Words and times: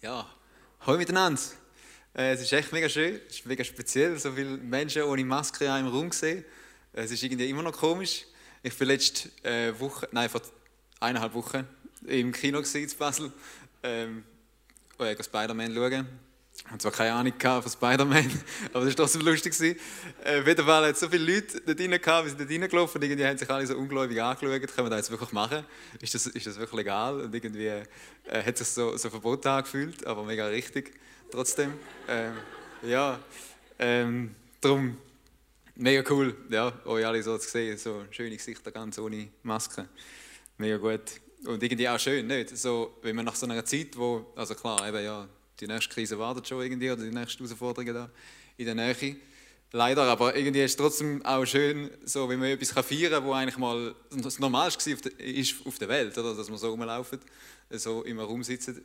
Ja, 0.00 0.24
hallo 0.82 0.96
miteinander. 0.96 1.42
Äh, 2.14 2.34
es 2.34 2.42
ist 2.42 2.52
echt 2.52 2.72
mega 2.72 2.88
schön, 2.88 3.20
es 3.28 3.38
ist 3.38 3.46
mega 3.46 3.64
speziell, 3.64 4.16
so 4.16 4.30
viele 4.30 4.56
Menschen 4.56 5.02
ohne 5.02 5.24
Maske 5.24 5.64
in 5.64 5.70
einem 5.72 5.88
Raum 5.88 6.12
sehen. 6.12 6.44
Es 6.92 7.10
ist 7.10 7.20
irgendwie 7.24 7.50
immer 7.50 7.64
noch 7.64 7.72
komisch. 7.72 8.24
Ich 8.62 8.78
bin 8.78 8.86
letzte 8.86 9.28
äh, 9.42 9.76
Woche, 9.80 10.08
nein, 10.12 10.28
vor 10.28 10.40
eineinhalb 11.00 11.34
Wochen 11.34 11.66
im 12.06 12.30
Kino 12.30 12.60
in 12.60 12.90
Basel, 12.96 13.32
ähm, 13.82 14.22
äh, 15.00 15.20
Spider-Man 15.20 15.74
schauen. 15.74 16.06
Ich 16.64 16.70
hatte 16.72 16.78
zwar 16.78 16.92
keine 16.92 17.12
Ahnung 17.14 17.32
von 17.40 17.70
Spider-Man, 17.70 18.30
aber 18.72 18.84
das 18.84 18.98
war 18.98 19.04
trotzdem 19.04 19.22
lustig. 19.22 19.54
Äh, 20.24 20.40
auf 20.40 20.46
jeden 20.46 20.64
Fall 20.64 20.86
hat 20.86 20.94
es 20.94 21.00
so 21.00 21.08
viele 21.08 21.34
Leute 21.34 21.60
dort 21.60 21.80
rein 21.80 21.90
gehabt, 21.90 22.24
wir 22.24 22.28
sind 22.30 22.40
dort 22.40 22.50
reingelaufen 22.50 23.00
und 23.00 23.08
irgendwie 23.08 23.26
haben 23.26 23.38
sich 23.38 23.48
alle 23.48 23.66
so 23.66 23.76
ungläubig 23.76 24.20
angeschaut, 24.20 24.74
können 24.74 24.86
wir 24.86 24.90
das 24.90 25.00
jetzt 25.00 25.10
wirklich 25.10 25.32
machen? 25.32 25.64
Ist 26.00 26.14
das, 26.14 26.26
ist 26.26 26.46
das 26.46 26.58
wirklich 26.58 26.76
legal? 26.76 27.20
Und 27.20 27.34
irgendwie 27.34 27.66
äh, 27.66 27.84
hat 28.44 28.58
sich 28.58 28.68
so, 28.68 28.96
so 28.96 29.08
verboten 29.08 29.48
angefühlt, 29.48 30.06
aber 30.06 30.24
mega 30.24 30.46
richtig 30.46 30.92
trotzdem. 31.30 31.72
Ähm, 32.08 32.34
ja, 32.82 33.18
ähm, 33.78 34.34
darum 34.60 34.98
mega 35.78 36.02
cool, 36.10 36.36
ja, 36.50 36.72
euch 36.84 37.06
alle 37.06 37.22
so 37.22 37.38
zu 37.38 37.48
sehen, 37.48 37.78
so 37.78 38.04
schöne 38.10 38.36
Gesichter 38.36 38.70
ganz 38.70 38.98
ohne 38.98 39.28
Maske. 39.42 39.88
Mega 40.58 40.76
gut. 40.76 41.20
Und 41.46 41.62
irgendwie 41.62 41.88
auch 41.88 41.98
schön, 42.00 42.26
nicht? 42.26 42.56
So, 42.56 42.98
wenn 43.02 43.14
man 43.14 43.24
nach 43.24 43.36
so 43.36 43.46
einer 43.46 43.64
Zeit, 43.64 43.96
wo, 43.96 44.32
also 44.34 44.54
klar, 44.54 44.86
eben 44.88 45.04
ja, 45.04 45.28
die 45.60 45.66
nächste 45.66 45.92
Krise 45.92 46.18
wartet 46.18 46.48
schon 46.48 46.62
irgendwie 46.62 46.90
oder 46.90 47.02
die 47.02 47.10
nächste 47.10 47.42
Herausforderung 47.42 47.92
da 47.92 48.10
in 48.56 48.66
der 48.66 48.74
Nähe. 48.74 49.16
Leider, 49.70 50.04
aber 50.04 50.34
irgendwie 50.34 50.62
ist 50.62 50.72
es 50.72 50.76
trotzdem 50.76 51.24
auch 51.26 51.44
schön, 51.44 51.90
so, 52.04 52.26
wenn 52.28 52.38
man 52.38 52.48
etwas 52.48 52.70
feiern 52.70 53.12
kann, 53.12 53.24
wo 53.24 53.32
eigentlich 53.32 53.58
mal 53.58 53.94
das 54.10 54.38
Normalste 54.38 54.90
war 54.90 55.40
auf, 55.40 55.66
auf 55.66 55.78
der 55.78 55.88
Welt, 55.88 56.16
oder? 56.16 56.34
dass 56.34 56.48
man 56.48 56.58
so 56.58 56.70
rumlaufen, 56.70 57.18
so 57.70 58.02
im 58.02 58.18
Raum 58.18 58.42
sitzen. 58.42 58.82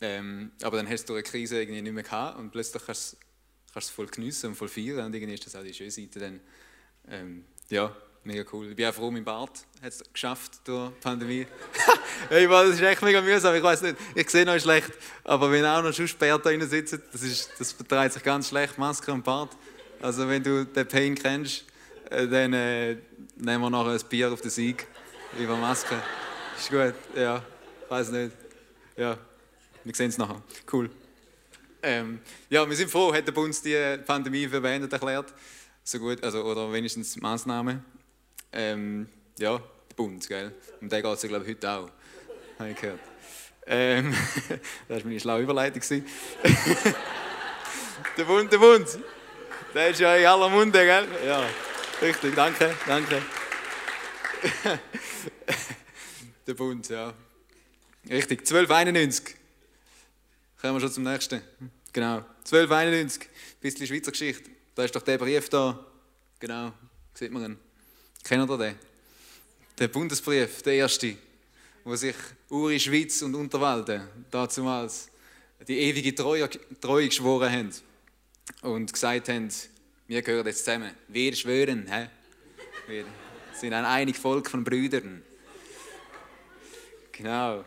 Ähm, 0.00 0.50
aber 0.62 0.78
dann 0.78 0.88
hast 0.88 1.08
du 1.08 1.14
eine 1.14 1.22
Krise 1.22 1.60
irgendwie 1.60 1.82
nicht 1.82 1.92
mehr 1.92 2.02
gehabt 2.02 2.38
und 2.38 2.50
plötzlich 2.50 2.82
kannst 2.84 3.16
du 3.74 3.78
es 3.78 3.90
voll 3.90 4.06
geniessen 4.06 4.48
und 4.48 4.56
voll 4.56 4.68
feiern 4.68 5.06
und 5.06 5.14
irgendwie 5.14 5.34
ist 5.34 5.46
das 5.46 5.54
auch 5.54 5.62
die 5.62 5.72
schöne 5.72 5.90
Seite 5.92 6.18
dann, 6.18 6.40
ähm, 7.08 7.44
ja, 7.70 7.94
Mega 8.26 8.42
cool. 8.52 8.70
Ich 8.70 8.74
bin 8.74 8.86
auch 8.86 8.92
froh, 8.92 9.08
mein 9.12 9.22
Bart 9.22 9.64
hat 9.80 9.92
es 9.92 10.02
geschafft 10.12 10.58
durch 10.64 10.90
die 10.90 11.00
Pandemie. 11.00 11.46
hey, 12.28 12.48
das 12.48 12.70
ist 12.70 12.82
echt 12.82 13.00
mega 13.00 13.20
mühsam. 13.20 13.54
Ich 13.54 13.62
weiß 13.62 13.82
nicht, 13.82 13.96
ich 14.16 14.28
sehe 14.28 14.44
noch 14.44 14.58
schlecht. 14.58 14.90
Aber 15.22 15.52
wenn 15.52 15.64
auch 15.64 15.80
noch 15.80 15.92
schon 15.92 16.08
Sperr 16.08 16.36
da 16.36 16.50
sitzen, 16.66 17.00
das, 17.12 17.22
ist, 17.22 17.52
das 17.56 17.70
vertreibt 17.70 18.14
sich 18.14 18.24
ganz 18.24 18.48
schlecht, 18.48 18.78
Maske 18.78 19.12
und 19.12 19.22
Bart. 19.22 19.50
Also 20.02 20.28
wenn 20.28 20.42
du 20.42 20.66
den 20.66 20.88
Pain 20.88 21.14
kennst, 21.14 21.66
äh, 22.10 22.26
dann 22.26 22.52
äh, 22.52 22.96
nehmen 23.36 23.62
wir 23.62 23.70
noch 23.70 23.86
ein 23.86 24.00
Bier 24.08 24.32
auf 24.32 24.40
den 24.40 24.50
Sieg 24.50 24.88
über 25.38 25.56
Maske. 25.56 25.94
Ist 26.58 26.68
gut, 26.68 26.94
ja. 27.14 27.44
Weiß 27.88 28.10
nicht. 28.10 28.32
Ja, 28.96 29.16
wir 29.84 29.94
sehen 29.94 30.08
es 30.08 30.18
nachher. 30.18 30.42
Cool. 30.72 30.90
Ähm, 31.80 32.18
ja, 32.50 32.68
wir 32.68 32.76
sind 32.76 32.90
froh, 32.90 33.14
hat 33.14 33.24
der 33.24 33.30
Bund 33.30 33.56
die 33.64 33.98
Pandemie 34.04 34.48
für 34.48 34.60
beendet 34.60 34.92
erklärt. 34.92 35.32
So 35.84 36.00
gut, 36.00 36.24
also, 36.24 36.42
oder 36.42 36.72
wenigstens 36.72 37.16
Maßnahmen. 37.20 37.95
Ähm, 38.58 39.06
ja, 39.38 39.58
der 39.58 39.94
Bund, 39.94 40.26
gell? 40.26 40.54
Um 40.80 40.88
den 40.88 41.02
geht 41.02 41.12
es 41.12 41.22
ja, 41.22 41.28
glaube 41.28 41.44
ich, 41.44 41.50
heute 41.50 41.70
auch. 41.70 41.90
Habe 42.58 42.70
ich 42.70 42.80
gehört. 42.80 43.00
Ähm, 43.66 44.14
das 44.88 44.98
war 44.98 45.04
meine 45.04 45.20
schlaue 45.20 45.42
Überleitung. 45.42 45.82
der 48.16 48.24
Bund, 48.24 48.50
der 48.50 48.56
Bund. 48.56 48.98
Der 49.74 49.88
ist 49.90 50.00
ja 50.00 50.16
in 50.16 50.24
aller 50.24 50.48
Munde, 50.48 50.78
gell? 50.78 51.06
Ja, 51.26 51.44
richtig, 52.00 52.34
danke, 52.34 52.74
danke. 52.86 53.20
der 56.46 56.54
Bund, 56.54 56.88
ja. 56.88 57.12
Richtig, 58.08 58.40
1291. 58.40 59.36
Kommen 60.62 60.76
wir 60.76 60.80
schon 60.80 60.92
zum 60.92 61.02
nächsten. 61.02 61.42
Genau, 61.92 62.24
1291. 62.38 63.28
Bisschen 63.60 63.86
Schweizer 63.86 64.12
Geschichte. 64.12 64.48
Da 64.74 64.84
ist 64.84 64.96
doch 64.96 65.02
der 65.02 65.18
Brief 65.18 65.50
da. 65.50 65.78
Genau, 66.40 66.72
sieht 67.12 67.32
man 67.32 67.44
ihn. 67.44 67.65
Kennt 68.26 68.50
ihr 68.50 68.58
den? 68.58 68.74
Der 69.78 69.86
Bundesbrief, 69.86 70.60
der 70.62 70.74
erste, 70.74 71.16
wo 71.84 71.94
sich 71.94 72.16
Uri 72.50 72.80
Schweiz 72.80 73.22
und 73.22 73.36
Unterwalden 73.36 74.02
damals 74.32 75.08
die 75.68 75.78
ewige 75.78 76.12
Treue, 76.12 76.50
Treue 76.80 77.06
geschworen 77.06 77.52
haben 77.52 77.70
und 78.62 78.92
gesagt 78.92 79.28
haben, 79.28 79.48
wir 80.08 80.22
gehören 80.22 80.44
jetzt 80.44 80.64
zusammen. 80.64 80.90
Wir 81.06 81.36
schwören, 81.36 81.86
hä? 81.86 82.08
wir 82.88 83.04
sind 83.52 83.72
ein 83.72 83.84
einig 83.84 84.18
Volk 84.18 84.50
von 84.50 84.64
Brüdern. 84.64 85.22
Genau. 87.12 87.64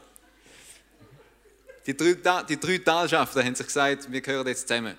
Die 1.86 1.96
drei, 1.96 2.44
die 2.44 2.60
drei 2.60 2.80
Talschaften 2.80 3.46
haben 3.46 3.56
sich 3.56 3.66
gesagt, 3.66 4.12
wir 4.12 4.20
gehören 4.20 4.48
jetzt 4.48 4.68
zusammen. 4.68 4.98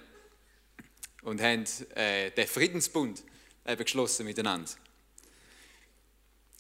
Und 1.21 1.43
haben 1.43 1.65
äh, 1.97 2.31
den 2.31 2.47
Friedensbund 2.47 3.23
eben 3.67 3.85
geschlossen 3.85 4.25
miteinander. 4.25 4.71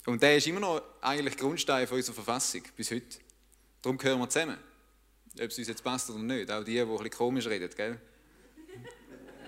Und 0.06 0.22
der 0.22 0.36
ist 0.36 0.46
immer 0.46 0.60
noch 0.60 0.82
eigentlich 1.00 1.36
Grundstein 1.36 1.86
von 1.86 1.98
unserer 1.98 2.14
Verfassung 2.14 2.62
bis 2.76 2.90
heute. 2.90 3.18
Darum 3.82 3.98
gehören 3.98 4.18
wir 4.18 4.28
zusammen. 4.28 4.56
Ob 5.34 5.42
es 5.42 5.58
uns 5.58 5.68
jetzt 5.68 5.84
passt 5.84 6.10
oder 6.10 6.18
nicht. 6.18 6.50
Auch 6.50 6.64
die, 6.64 6.72
die 6.72 6.80
ein 6.80 6.88
bisschen 6.88 7.10
komisch 7.10 7.46
reden, 7.46 7.70
gell? 7.76 8.00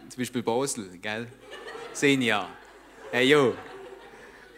Zum 0.08 0.18
Beispiel 0.18 0.42
Basel, 0.42 0.98
gell? 0.98 1.26
Senja. 1.92 2.48
Hey, 3.10 3.28
jo. 3.28 3.54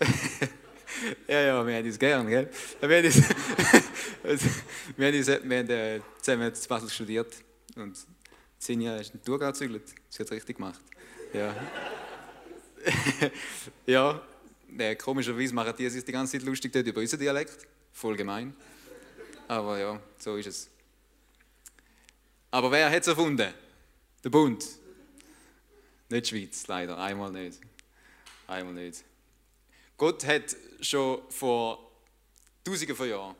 ja, 1.28 1.40
ja, 1.40 1.66
wir 1.66 1.76
haben 1.76 1.86
uns 1.86 1.98
gern, 1.98 2.26
gell? 2.26 2.50
Wir 2.80 2.96
haben, 2.96 3.06
uns, 3.06 3.16
wir 4.96 5.06
haben, 5.06 5.16
uns, 5.16 5.26
wir 5.26 5.58
haben 5.58 5.70
äh, 5.70 6.00
zusammen 6.20 6.52
in 6.52 6.68
Basel 6.68 6.90
studiert. 6.90 7.34
Und 7.76 7.96
Senja 8.58 8.96
ist 8.96 9.14
in 9.14 9.22
Thurgau 9.22 9.46
gezügelt. 9.46 9.88
Sie 10.08 10.18
hat 10.18 10.26
es 10.26 10.32
richtig 10.32 10.56
gemacht. 10.56 10.80
Ja. 11.32 11.54
ja, 13.86 14.22
äh, 14.78 14.96
komischerweise 14.96 15.54
machen 15.54 15.74
die 15.76 15.88
sich 15.88 16.04
die 16.04 16.12
ganze 16.12 16.32
Zeit 16.32 16.46
lustig 16.46 16.72
dort 16.72 16.86
über 16.86 17.00
unseren 17.00 17.20
Dialekt. 17.20 17.66
Voll 17.92 18.16
gemein. 18.16 18.54
Aber 19.48 19.78
ja, 19.78 20.00
so 20.18 20.36
ist 20.36 20.46
es. 20.46 20.70
Aber 22.50 22.70
wer 22.70 22.90
hat 22.90 23.02
es 23.02 23.08
erfunden? 23.08 23.52
Der 24.22 24.30
Bund. 24.30 24.64
Nicht 26.08 26.26
die 26.26 26.28
Schweiz, 26.28 26.66
leider. 26.66 26.98
Einmal 26.98 27.30
nicht. 27.30 27.60
Einmal 28.46 28.74
nicht. 28.74 29.04
Gott 29.96 30.24
hat 30.26 30.56
schon 30.80 31.22
vor 31.30 31.90
Tausenden 32.64 32.96
von 32.96 33.08
Jahren 33.08 33.36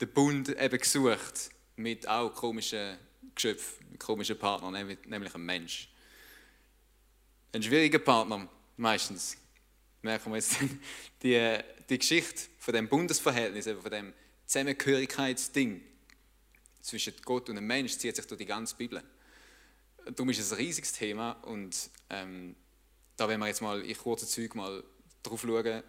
den 0.00 0.12
Bund 0.12 0.48
eben 0.48 0.78
gesucht 0.78 1.50
mit 1.76 2.08
auch 2.08 2.34
komischen 2.34 2.98
Geschöpfen, 3.34 3.98
komischen 3.98 4.38
Partnern, 4.38 4.72
nämlich 5.06 5.34
einem 5.34 5.44
Mensch. 5.44 5.88
Ein 7.52 7.62
schwieriger 7.62 7.98
Partner, 7.98 8.48
meistens 8.76 9.36
merken 10.02 10.30
wir 10.30 10.36
jetzt 10.36 10.56
die, 11.22 11.58
die 11.88 11.98
Geschichte 11.98 12.42
von 12.58 12.74
dem 12.74 12.88
Bundesverhältnis, 12.88 13.66
von 13.66 13.90
dem 13.90 14.12
Zusammengehörigkeitsding 14.46 15.82
zwischen 16.80 17.14
Gott 17.24 17.48
und 17.48 17.56
dem 17.56 17.66
Mensch 17.66 17.96
zieht 17.96 18.14
sich 18.14 18.26
durch 18.26 18.38
die 18.38 18.46
ganze 18.46 18.76
Bibel. 18.76 19.02
Darum 20.04 20.30
ist 20.30 20.38
es 20.38 20.52
ein 20.52 20.58
riesiges 20.58 20.92
Thema 20.92 21.32
und 21.42 21.90
ähm, 22.10 22.54
da 23.16 23.28
werden 23.28 23.40
wir 23.40 23.48
jetzt 23.48 23.62
mal 23.62 23.82
in 23.82 23.96
kurzen 23.96 24.28
Zügen 24.28 24.58
mal 24.58 24.84
drauf 25.22 25.40
schauen 25.40 25.82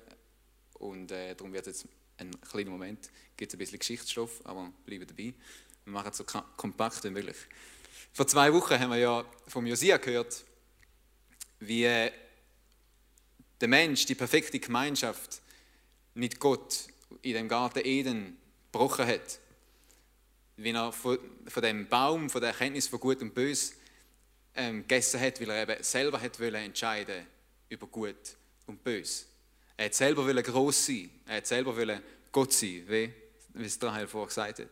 und 0.74 1.12
äh, 1.12 1.36
darum 1.36 1.54
wird 1.54 1.68
jetzt 1.68 1.88
ein 2.18 2.32
kleiner 2.42 2.72
Moment, 2.72 3.12
gibt 3.36 3.54
ein 3.54 3.58
bisschen 3.60 3.78
Geschichtsstoff, 3.80 4.42
aber 4.44 4.72
bleiben 4.86 5.06
dabei. 5.06 5.34
Wir 5.86 5.94
machen 5.94 6.10
es 6.10 6.18
so 6.18 6.24
kompakt 6.24 7.04
wie 7.04 7.12
möglich. 7.12 7.38
Vor 8.14 8.28
zwei 8.28 8.52
Wochen 8.54 8.80
haben 8.80 8.90
wir 8.90 8.98
ja 8.98 9.26
vom 9.48 9.68
Josia 9.68 9.98
gehört, 9.98 10.44
wie 11.60 11.86
der 13.62 13.68
Mensch 13.68 14.06
die 14.06 14.16
perfekte 14.16 14.60
Gemeinschaft 14.60 15.42
mit 16.14 16.40
Gott 16.40 16.88
in 17.22 17.34
dem 17.34 17.48
Garten 17.48 17.86
Eden 17.86 18.38
gebrochen 18.72 19.08
hat, 19.08 19.40
wie 20.58 20.72
er 20.72 20.92
von, 20.92 21.18
von 21.48 21.64
dem 21.64 21.88
Baum, 21.88 22.30
von 22.30 22.42
der 22.42 22.52
Erkenntnis 22.52 22.88
von 22.88 23.00
Gut 23.00 23.22
und 23.22 23.34
Bös 23.34 23.74
ähm, 24.56 24.82
gegessen 24.82 25.20
hat, 25.20 25.40
weil 25.40 25.50
er 25.50 25.70
eben 25.70 25.84
selber 25.84 26.20
hat 26.20 26.40
wollen 26.40 26.56
entscheiden 26.56 27.26
über 27.70 27.88
Gut 27.88 28.36
und 28.66 28.84
Bös. 28.84 29.28
Er 29.78 29.86
hat 29.86 29.94
selber 29.94 30.26
wollen 30.26 30.44
groß 30.44 30.86
sein, 30.86 31.10
er 31.26 31.38
hat 31.38 31.48
selber 31.48 31.76
wollen 31.76 32.02
Gott 32.32 32.54
sein, 32.54 32.84
wie, 32.88 33.14
wie 33.54 33.66
es 33.66 33.82
Rahel 33.82 34.08
vorher 34.08 34.28
gesagt 34.28 34.60
hat. 34.60 34.70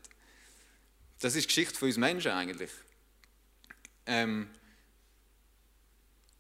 Das 1.20 1.36
ist 1.36 1.44
die 1.44 1.48
Geschichte 1.48 1.76
von 1.76 1.88
uns 1.88 1.98
Menschen 1.98 2.32
eigentlich. 2.32 2.72
Ähm, 4.06 4.50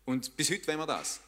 und 0.06 0.36
bis 0.36 0.50
heute 0.50 0.68
wollen 0.68 0.80
wir 0.80 0.88
das. 0.88 1.20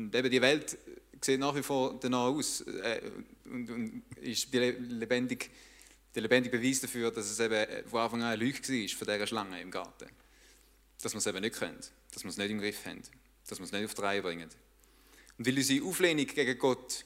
Und 0.00 0.14
eben 0.14 0.30
die 0.30 0.40
Welt 0.40 0.78
sieht 1.20 1.40
nach 1.40 1.54
wie 1.54 1.62
vor 1.62 1.98
danach 2.00 2.26
aus 2.26 2.62
äh, 2.62 3.02
und, 3.44 3.70
und, 3.70 4.02
ist 4.20 4.52
lebendig, 4.52 5.50
der 6.14 6.22
lebendige 6.22 6.56
Beweis 6.56 6.80
dafür, 6.80 7.10
dass 7.10 7.30
es 7.30 7.38
eben 7.38 7.86
von 7.88 8.00
Anfang 8.00 8.22
an 8.22 8.28
eine 8.28 8.36
Lüge 8.36 8.58
war 8.60 8.88
von 8.88 9.06
dieser 9.06 9.26
Schlange 9.26 9.60
im 9.60 9.70
Garten. 9.70 10.08
Dass 11.02 11.12
wir 11.12 11.18
es 11.18 11.26
eben 11.26 11.40
nicht 11.40 11.56
können, 11.56 11.78
dass 12.12 12.24
wir 12.24 12.30
es 12.30 12.36
nicht 12.36 12.50
im 12.50 12.60
Griff 12.60 12.84
haben, 12.86 13.02
dass 13.46 13.58
wir 13.58 13.64
es 13.64 13.72
nicht 13.72 13.84
auf 13.84 13.94
die 13.94 14.00
Reihe 14.00 14.22
bringen. 14.22 14.48
Und 15.38 15.46
weil 15.46 15.56
unsere 15.56 15.84
Auflehnung 15.86 16.26
gegen 16.26 16.58
Gott, 16.58 17.04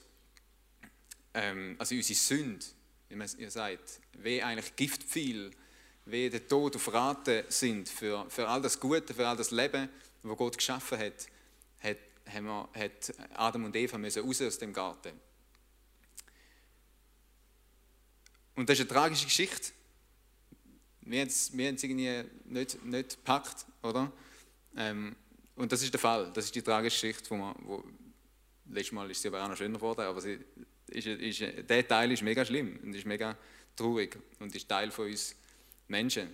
ähm, 1.33 1.75
also 1.77 1.95
unsere 1.95 2.17
Sünde, 2.17 2.65
wie 3.09 3.15
man 3.15 3.29
ihr 3.37 3.51
sagt, 3.51 3.99
wie 4.21 4.41
eigentlich 4.41 4.75
Giftpfeil 4.75 5.51
wie 6.05 6.29
der 6.29 6.47
Tod 6.47 6.75
auf 6.75 6.93
Raten 6.93 7.43
sind 7.49 7.89
für, 7.89 8.29
für 8.29 8.47
all 8.47 8.61
das 8.61 8.79
Gute, 8.79 9.13
für 9.13 9.27
all 9.27 9.35
das 9.35 9.51
Leben, 9.51 9.89
das 10.21 10.37
Gott 10.37 10.57
geschaffen 10.57 10.99
hat, 10.99 11.27
hat, 11.81 11.97
haben 12.33 12.45
wir, 12.45 12.69
Adam 13.33 13.65
und 13.65 13.75
Eva 13.75 13.97
müssen 13.97 14.23
raus 14.25 14.41
aus 14.41 14.57
dem 14.57 14.73
Garten. 14.73 15.19
Und 18.55 18.69
das 18.69 18.79
ist 18.79 18.89
eine 18.89 18.89
tragische 18.89 19.25
Geschichte. 19.25 19.73
Wir 21.01 21.21
haben 21.21 21.27
es, 21.27 21.55
wir 21.55 21.67
haben 21.67 21.75
es 21.75 21.83
irgendwie 21.83 22.23
nicht, 22.45 22.83
nicht 22.83 23.09
gepackt, 23.17 23.65
oder? 23.83 24.11
Ähm, 24.75 25.15
und 25.55 25.71
das 25.71 25.83
ist 25.83 25.93
der 25.93 25.99
Fall. 25.99 26.31
Das 26.33 26.45
ist 26.45 26.55
die 26.55 26.61
tragische 26.61 27.07
Geschichte, 27.07 27.29
wo 27.29 27.35
man, 27.35 27.55
wo, 27.59 27.83
letztes 28.69 28.93
Mal 28.93 29.09
ist 29.11 29.21
sie 29.21 29.27
aber 29.27 29.43
auch 29.43 29.49
noch 29.49 29.57
schöner 29.57 29.77
geworden, 29.77 30.01
aber 30.01 30.21
sie, 30.21 30.39
ist, 30.87 31.07
ist, 31.07 31.69
der 31.69 31.87
Teil 31.87 32.11
ist 32.11 32.23
mega 32.23 32.43
schlimm 32.45 32.79
und 32.81 32.93
ist 32.93 33.05
mega 33.05 33.37
traurig 33.75 34.17
und 34.39 34.55
ist 34.55 34.67
Teil 34.67 34.91
von 34.91 35.07
uns 35.07 35.35
Menschen. 35.87 36.29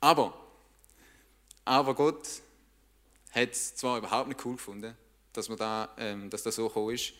Aber, 0.00 0.52
aber 1.64 1.94
Gott 1.94 2.26
hat 3.32 3.52
es 3.52 3.76
zwar 3.76 3.98
überhaupt 3.98 4.28
nicht 4.28 4.44
cool 4.44 4.56
gefunden, 4.56 4.96
dass, 5.32 5.48
man 5.48 5.58
da, 5.58 5.94
ähm, 5.98 6.30
dass 6.30 6.42
das 6.42 6.56
so 6.56 6.68
gekommen 6.68 6.94
ist 6.94 7.12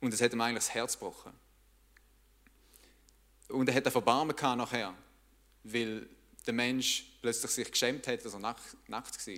und 0.00 0.14
es 0.14 0.20
hat 0.20 0.32
ihm 0.32 0.40
eigentlich 0.40 0.64
das 0.64 0.74
Herz 0.74 0.94
gebrochen. 0.94 1.32
Und 3.48 3.68
er 3.68 3.74
hat 3.74 3.86
ein 3.86 3.92
Verbarmen 3.92 4.36
gehabt 4.36 4.58
nachher, 4.58 4.94
weil 5.64 6.08
der 6.46 6.54
Mensch 6.54 7.04
plötzlich 7.20 7.50
sich 7.50 7.70
geschämt 7.70 8.06
hat, 8.06 8.24
dass 8.24 8.32
er 8.32 8.40
nackt, 8.40 8.76
nackt 8.88 9.26
war. 9.26 9.34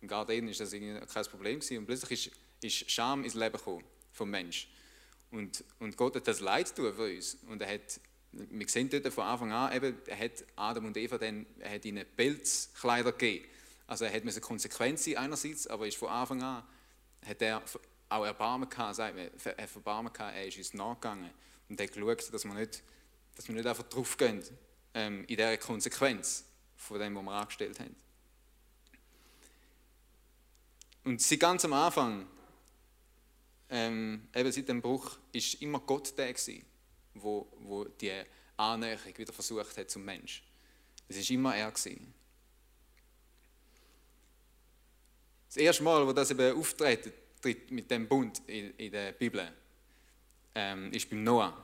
Im 0.00 0.08
Garten 0.08 0.46
war 0.46 0.52
das 0.52 0.70
kein 0.70 1.24
Problem 1.30 1.60
gewesen. 1.60 1.78
und 1.78 1.86
plötzlich 1.86 2.28
ist, 2.60 2.82
ist 2.82 2.90
Scham 2.90 3.24
ins 3.24 3.34
Leben 3.34 3.56
gekommen 3.56 3.84
vom 4.12 4.30
Mensch. 4.30 4.68
Und, 5.30 5.64
und 5.80 5.96
Gott 5.96 6.16
hat 6.16 6.28
das 6.28 6.40
Leid 6.40 6.74
tun 6.74 6.92
für 6.94 7.16
uns. 7.16 7.38
Und 7.48 7.60
er 7.62 7.74
hat, 7.74 8.00
wir 8.32 8.68
sehen 8.68 8.88
dort 8.90 9.12
von 9.12 9.24
Anfang 9.24 9.52
an, 9.52 9.74
eben, 9.74 9.96
er 10.06 10.18
hat 10.18 10.44
Adam 10.56 10.86
und 10.86 10.96
Eva 10.96 11.18
dann, 11.18 11.46
er 11.58 11.74
hat 11.74 11.84
ihnen 11.84 12.04
Pelzkleider 12.16 13.12
gegeben. 13.12 13.48
Also 13.86 14.04
er 14.04 14.14
hat 14.14 14.22
eine 14.22 14.40
Konsequenz 14.40 15.06
einerseits, 15.08 15.66
aber 15.66 15.86
ist 15.86 15.96
von 15.96 16.08
Anfang 16.08 16.42
an 16.42 16.62
hat 17.24 17.42
er 17.42 17.62
auch 18.08 18.24
Erbarmen 18.24 18.68
gehabt, 18.68 18.96
sagt 18.96 19.16
man, 19.16 19.30
er 19.44 19.58
Erbarmen 19.58 20.12
gehabt, 20.12 20.36
er 20.36 20.46
ist 20.46 20.58
uns 20.58 20.74
nachgegangen 20.74 21.30
und 21.68 21.80
hat 21.80 21.92
geschaut, 21.92 22.32
dass 22.32 22.44
wir 22.44 22.54
nicht, 22.54 22.82
dass 23.34 23.48
wir 23.48 23.54
nicht 23.54 23.66
einfach 23.66 23.84
draufgehen 23.84 24.42
ähm, 24.94 25.20
in 25.22 25.36
dieser 25.36 25.56
Konsequenz 25.56 26.44
von 26.76 26.98
dem, 26.98 27.14
was 27.16 27.22
wir 27.22 27.32
angestellt 27.32 27.80
haben. 27.80 27.96
Und 31.04 31.20
seit 31.20 31.40
ganz 31.40 31.64
am 31.64 31.72
Anfang, 31.74 32.26
ähm, 33.68 34.28
eben 34.34 34.52
seit 34.52 34.68
dem 34.68 34.80
Bruch, 34.80 35.18
ist 35.32 35.60
immer 35.60 35.80
Gott 35.80 36.16
der 36.16 36.32
gewesen, 36.32 36.64
wo, 37.14 37.46
wo 37.60 37.84
die 37.84 38.22
Annäherung 38.56 39.16
wieder 39.18 39.32
versucht 39.32 39.76
hat 39.76 39.90
zum 39.90 40.04
Mensch. 40.04 40.42
Es 41.08 41.16
ist 41.16 41.30
immer 41.30 41.54
er 41.54 41.70
gewesen. 41.70 42.14
Das 45.54 45.62
erste 45.62 45.84
Mal, 45.84 46.04
wo 46.04 46.12
das 46.12 46.32
eben 46.32 46.58
auftritt 46.58 47.12
mit 47.70 47.88
dem 47.88 48.08
Bund 48.08 48.42
in, 48.48 48.74
in 48.76 48.90
der 48.90 49.12
Bibel, 49.12 49.52
ähm, 50.52 50.90
ist 50.90 51.08
beim 51.08 51.22
Noah. 51.22 51.56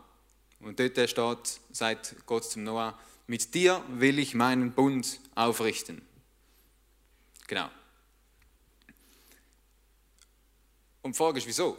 Und 0.61 0.79
dort 0.79 1.11
steht, 1.11 1.61
sagt 1.73 2.15
Gott 2.25 2.45
zum 2.45 2.63
Noah, 2.63 2.97
mit 3.27 3.53
dir 3.53 3.85
will 3.89 4.21
ich 4.21 4.33
meinen 4.33 4.71
Bund 4.71 5.19
aufrichten. 5.35 6.03
Genau. 7.49 7.69
Und 11.03 11.17
die 11.17 11.19
Frage 11.19 11.39
ist, 11.39 11.49
wieso? 11.49 11.77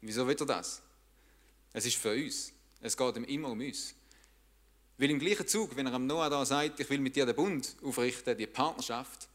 Wieso 0.00 0.26
will 0.26 0.36
er 0.40 0.46
das? 0.46 0.80
Es 1.74 1.84
ist 1.84 1.96
für 1.96 2.14
uns. 2.14 2.50
Es 2.80 2.96
geht 2.96 3.14
ihm 3.14 3.24
immer 3.24 3.50
um 3.50 3.60
uns. 3.60 3.94
Weil 4.96 5.10
im 5.10 5.18
gleichen 5.18 5.46
Zug, 5.46 5.76
wenn 5.76 5.86
er 5.86 5.92
am 5.92 6.06
Noah 6.06 6.30
da 6.30 6.46
sagt, 6.46 6.80
ich 6.80 6.88
will 6.88 7.00
mit 7.00 7.14
dir 7.14 7.26
den 7.26 7.36
Bund 7.36 7.76
aufrichten, 7.82 8.38
die 8.38 8.46
Partnerschaft, 8.46 9.28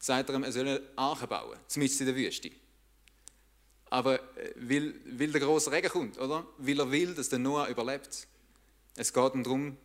sagt 0.00 0.30
er 0.30 0.42
er 0.42 0.52
soll 0.52 0.90
Arche 0.96 1.26
bauen, 1.26 1.58
zumindest 1.68 2.00
in 2.00 2.06
der 2.06 2.16
Wüste. 2.16 2.50
Aber 3.90 4.20
äh, 4.38 4.52
weil, 4.56 4.94
weil 5.18 5.32
der 5.32 5.40
große 5.40 5.70
Regen 5.70 5.88
kommt, 5.88 6.18
oder? 6.18 6.46
Weil 6.58 6.80
er 6.80 6.90
will, 6.90 7.14
dass 7.14 7.28
der 7.28 7.38
Noah 7.38 7.68
überlebt. 7.68 8.26
Es 8.96 9.12
geht 9.12 9.34
ihm 9.34 9.42
darum, 9.42 9.76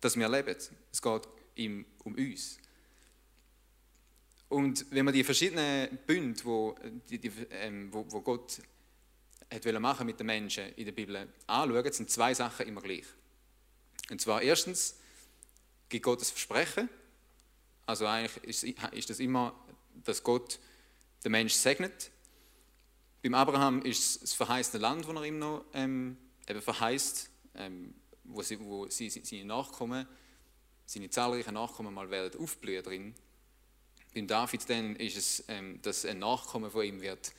dass 0.00 0.16
wir 0.16 0.28
leben. 0.28 0.56
Es 0.92 1.02
geht 1.02 1.22
ihm 1.56 1.84
um 2.04 2.14
uns. 2.14 2.58
Und 4.48 4.86
wenn 4.90 5.04
man 5.04 5.14
die 5.14 5.24
verschiedenen 5.24 5.98
Bünde, 6.06 6.44
wo, 6.44 6.76
die, 7.10 7.18
die, 7.18 7.32
ähm, 7.50 7.92
wo, 7.92 8.04
wo 8.08 8.20
Gott 8.20 8.60
hat 9.52 9.80
machen 9.80 10.06
mit 10.06 10.18
den 10.18 10.26
Menschen 10.26 10.72
in 10.74 10.84
der 10.84 10.92
Bibel 10.92 11.28
anschaut, 11.46 11.94
sind 11.94 12.10
zwei 12.10 12.34
Sachen 12.34 12.66
immer 12.66 12.80
gleich. 12.80 13.06
Und 14.10 14.20
zwar 14.20 14.42
erstens 14.42 14.96
gibt 15.88 16.04
Gott 16.04 16.20
das 16.20 16.30
Versprechen. 16.30 16.88
Also 17.86 18.06
eigentlich 18.06 18.44
ist, 18.44 18.64
ist 18.92 19.10
das 19.10 19.20
immer, 19.20 19.54
dass 20.04 20.22
Gott 20.22 20.58
den 21.24 21.32
Menschen 21.32 21.58
segnet. 21.58 22.10
Beim 23.22 23.34
Abraham 23.34 23.82
ist 23.82 23.98
es 23.98 24.20
das 24.20 24.32
verheißene 24.34 24.80
Land, 24.80 25.06
das 25.08 25.14
er 25.14 25.24
ihm 25.24 25.38
noch 25.38 25.64
ähm, 25.72 26.16
eben 26.48 26.60
verheißt. 26.60 27.30
Ähm, 27.54 27.94
wo, 28.28 28.42
sie, 28.42 28.58
wo 28.60 28.88
sie, 28.88 29.10
seine 29.10 29.44
Nachkommen, 29.44 30.06
seine 30.84 31.10
zahlreichen 31.10 31.54
Nachkommen 31.54 31.92
mal 31.94 32.10
werden 32.10 32.40
aufblühen 32.40 32.82
drin. 32.82 33.14
Beim 34.14 34.26
David 34.26 34.68
dann 34.68 34.96
ist 34.96 35.16
es, 35.16 35.44
ähm, 35.48 35.80
dass 35.82 36.04
ein 36.04 36.18
Nachkommen 36.18 36.70
von 36.70 36.84
ihm 36.84 37.00
wird 37.00 37.32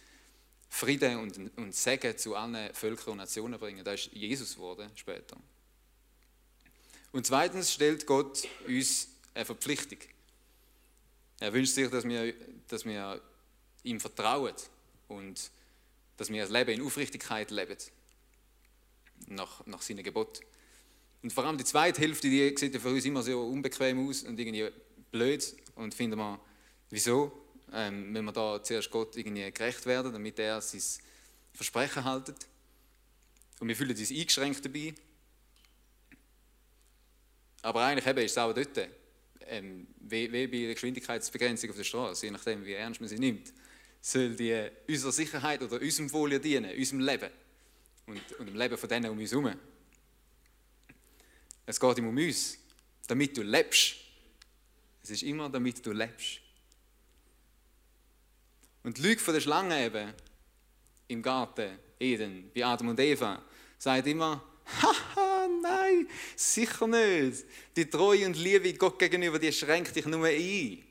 Frieden 0.69 1.19
und, 1.19 1.57
und 1.57 1.73
Segen 1.73 2.17
zu 2.17 2.35
allen 2.35 2.73
Völkern 2.73 3.13
und 3.13 3.17
Nationen 3.17 3.59
bringen. 3.59 3.83
Das 3.83 4.01
ist 4.01 4.13
Jesus 4.13 4.55
geworden 4.55 4.91
später. 4.95 5.37
Und 7.13 7.25
zweitens 7.25 7.73
stellt 7.73 8.05
Gott 8.05 8.47
uns 8.67 9.07
eine 9.33 9.45
Verpflichtung. 9.45 9.99
Er 11.39 11.53
wünscht 11.53 11.73
sich, 11.73 11.89
dass 11.89 12.03
wir, 12.03 12.33
dass 12.67 12.85
wir 12.85 13.21
ihm 13.83 13.99
vertrauen 13.99 14.53
und 15.07 15.51
dass 16.17 16.29
wir 16.29 16.41
das 16.41 16.51
Leben 16.51 16.71
in 16.71 16.81
Aufrichtigkeit 16.81 17.51
leben, 17.51 17.77
nach, 19.27 19.65
nach 19.65 19.81
seinen 19.81 20.03
Geboten. 20.03 20.43
Und 21.21 21.33
vor 21.33 21.45
allem 21.45 21.57
die 21.57 21.63
zweite 21.63 22.01
Hälfte, 22.01 22.29
die 22.29 22.55
sieht 22.57 22.79
für 22.79 22.89
uns 22.89 23.05
immer 23.05 23.21
so 23.21 23.41
unbequem 23.41 24.07
aus 24.07 24.23
und 24.23 24.39
irgendwie 24.39 24.69
blöd. 25.11 25.55
Und 25.75 25.93
finden 25.93 26.17
wir, 26.17 26.39
wieso? 26.89 27.31
Ähm, 27.73 28.13
wenn 28.13 28.25
wir 28.25 28.31
da 28.31 28.63
zuerst 28.63 28.89
Gott 28.89 29.17
irgendwie 29.17 29.51
gerecht 29.51 29.85
werden, 29.85 30.13
damit 30.13 30.39
er 30.39 30.61
sein 30.61 30.81
Versprechen 31.53 32.03
haltet. 32.03 32.47
Und 33.59 33.67
wir 33.67 33.75
fühlen 33.75 33.97
uns 33.97 34.11
eingeschränkt 34.11 34.63
dabei. 34.63 34.93
Aber 37.61 37.83
eigentlich 37.83 38.07
eben 38.07 38.19
ist 38.19 38.31
es 38.31 38.37
auch 38.37 38.53
dort, 38.53 38.77
ähm, 39.49 39.87
wie, 39.99 40.31
wie 40.31 40.47
bei 40.47 40.57
der 40.65 40.73
Geschwindigkeitsbegrenzung 40.73 41.69
auf 41.69 41.75
der 41.75 41.83
Straße, 41.83 42.25
je 42.25 42.31
nachdem, 42.31 42.65
wie 42.65 42.73
ernst 42.73 42.99
man 42.99 43.09
sie 43.09 43.19
nimmt, 43.19 43.53
soll 44.01 44.35
die 44.35 44.69
unserer 44.87 45.11
Sicherheit 45.11 45.61
oder 45.61 45.81
unserem 45.81 46.11
Wohl 46.11 46.39
dienen, 46.39 46.71
unserem 46.75 46.99
Leben 47.01 47.29
und, 48.05 48.21
und 48.39 48.45
dem 48.47 48.55
Leben 48.55 48.77
von 48.77 48.89
denen 48.89 49.11
um 49.11 49.17
uns 49.17 49.31
herum. 49.31 49.53
Es 51.65 51.79
geht 51.79 51.97
ihm 51.97 52.07
um 52.07 52.17
uns, 52.17 52.57
damit 53.07 53.35
du 53.35 53.43
lebst. 53.43 53.95
Es 55.03 55.09
ist 55.09 55.23
immer, 55.23 55.49
damit 55.49 55.85
du 55.85 55.91
lebst. 55.91 56.39
Und 58.83 58.97
die 58.97 59.01
Lüge 59.01 59.19
von 59.19 59.33
der 59.33 59.41
Schlange 59.41 59.85
eben 59.85 60.13
im 61.09 61.21
Garten 61.21 61.77
Eden, 61.99 62.51
bei 62.53 62.65
Adam 62.65 62.89
und 62.89 62.99
Eva, 62.99 63.43
sagt 63.77 64.07
immer, 64.07 64.43
haha, 64.81 65.26
nein, 65.61 66.07
sicher 66.35 66.87
nicht. 66.87 67.45
Die 67.75 67.89
Treue 67.89 68.25
und 68.25 68.37
Liebe 68.37 68.73
Gott 68.73 68.99
gegenüber, 68.99 69.39
die 69.39 69.51
schränkt 69.51 69.95
dich 69.95 70.05
nur 70.05 70.25
ein. 70.25 70.83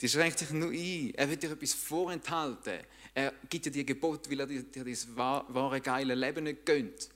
Die 0.00 0.08
schränkt 0.08 0.40
dich 0.40 0.50
nur 0.50 0.70
ein. 0.70 1.14
Er 1.14 1.30
will 1.30 1.36
dir 1.36 1.52
etwas 1.52 1.74
vorenthalten. 1.74 2.80
Er 3.14 3.32
gibt 3.48 3.66
dir 3.66 3.70
die 3.70 3.86
Gebot, 3.86 4.30
weil 4.30 4.40
er 4.40 4.46
dir, 4.46 4.62
dir 4.62 4.84
das 4.84 5.06
wahre, 5.16 5.80
geile 5.80 6.14
Leben 6.14 6.44
nicht 6.44 6.66
gönnt. 6.66 7.08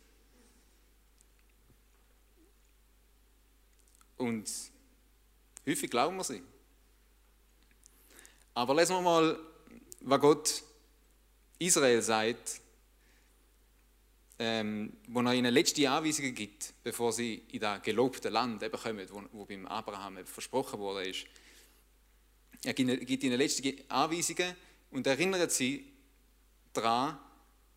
Und 4.17 4.51
häufig 5.67 5.91
glauben 5.91 6.17
wir 6.17 6.25
sie. 6.25 6.43
Aber 8.55 8.75
lesen 8.75 8.97
wir 8.97 9.03
mal, 9.03 9.39
was 10.01 10.21
Gott 10.21 10.63
Israel 11.59 12.03
sagt, 12.03 12.61
ähm, 14.39 14.93
wo 15.09 15.21
er 15.21 15.35
ihnen 15.35 15.53
letzte 15.53 15.91
Anweisungen 15.91 16.35
gibt, 16.35 16.75
bevor 16.83 17.13
sie 17.13 17.43
in 17.51 17.61
das 17.61 17.83
gelobte 17.83 18.29
Land 18.29 18.63
eben 18.63 18.81
kommen, 18.81 19.07
wo, 19.11 19.23
wo 19.33 19.45
beim 19.45 19.67
Abraham 19.67 20.25
versprochen 20.25 20.79
wurde. 20.79 21.09
Ist. 21.09 21.27
Er 22.65 22.75
gibt 22.75 23.25
ihnen 23.25 23.39
letzte 23.39 23.75
Anweisungen 23.89 24.55
und 24.91 25.07
erinnert 25.07 25.53
sie 25.53 25.85
daran, 26.73 27.19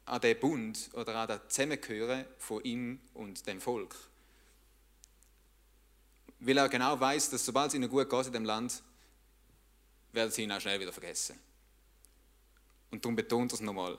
an 0.06 0.20
den 0.20 0.40
Bund 0.40 0.90
oder 0.94 1.16
an 1.16 1.28
das 1.28 1.48
Zusammengehören 1.48 2.26
von 2.38 2.64
ihm 2.64 3.00
und 3.14 3.46
dem 3.48 3.62
Volk 3.62 3.96
weil 6.42 6.58
er 6.58 6.70
genau 6.70 7.00
weiß, 7.00 7.30
dass 7.30 7.46
sobald 7.46 7.70
es 7.70 7.76
ihnen 7.76 7.90
gut 7.90 8.10
geht 8.10 8.28
in 8.28 8.34
dem 8.34 8.46
Land, 8.46 8.82
werden 10.12 10.32
sie 10.32 10.44
ihn 10.44 10.52
auch 10.52 10.60
schnell 10.60 10.80
wieder 10.80 10.92
vergessen. 10.92 11.40
Und 12.90 13.06
darum 13.06 13.16
betont 13.16 13.54
er 13.54 13.56
es 13.56 13.62
nochmal, 13.62 13.98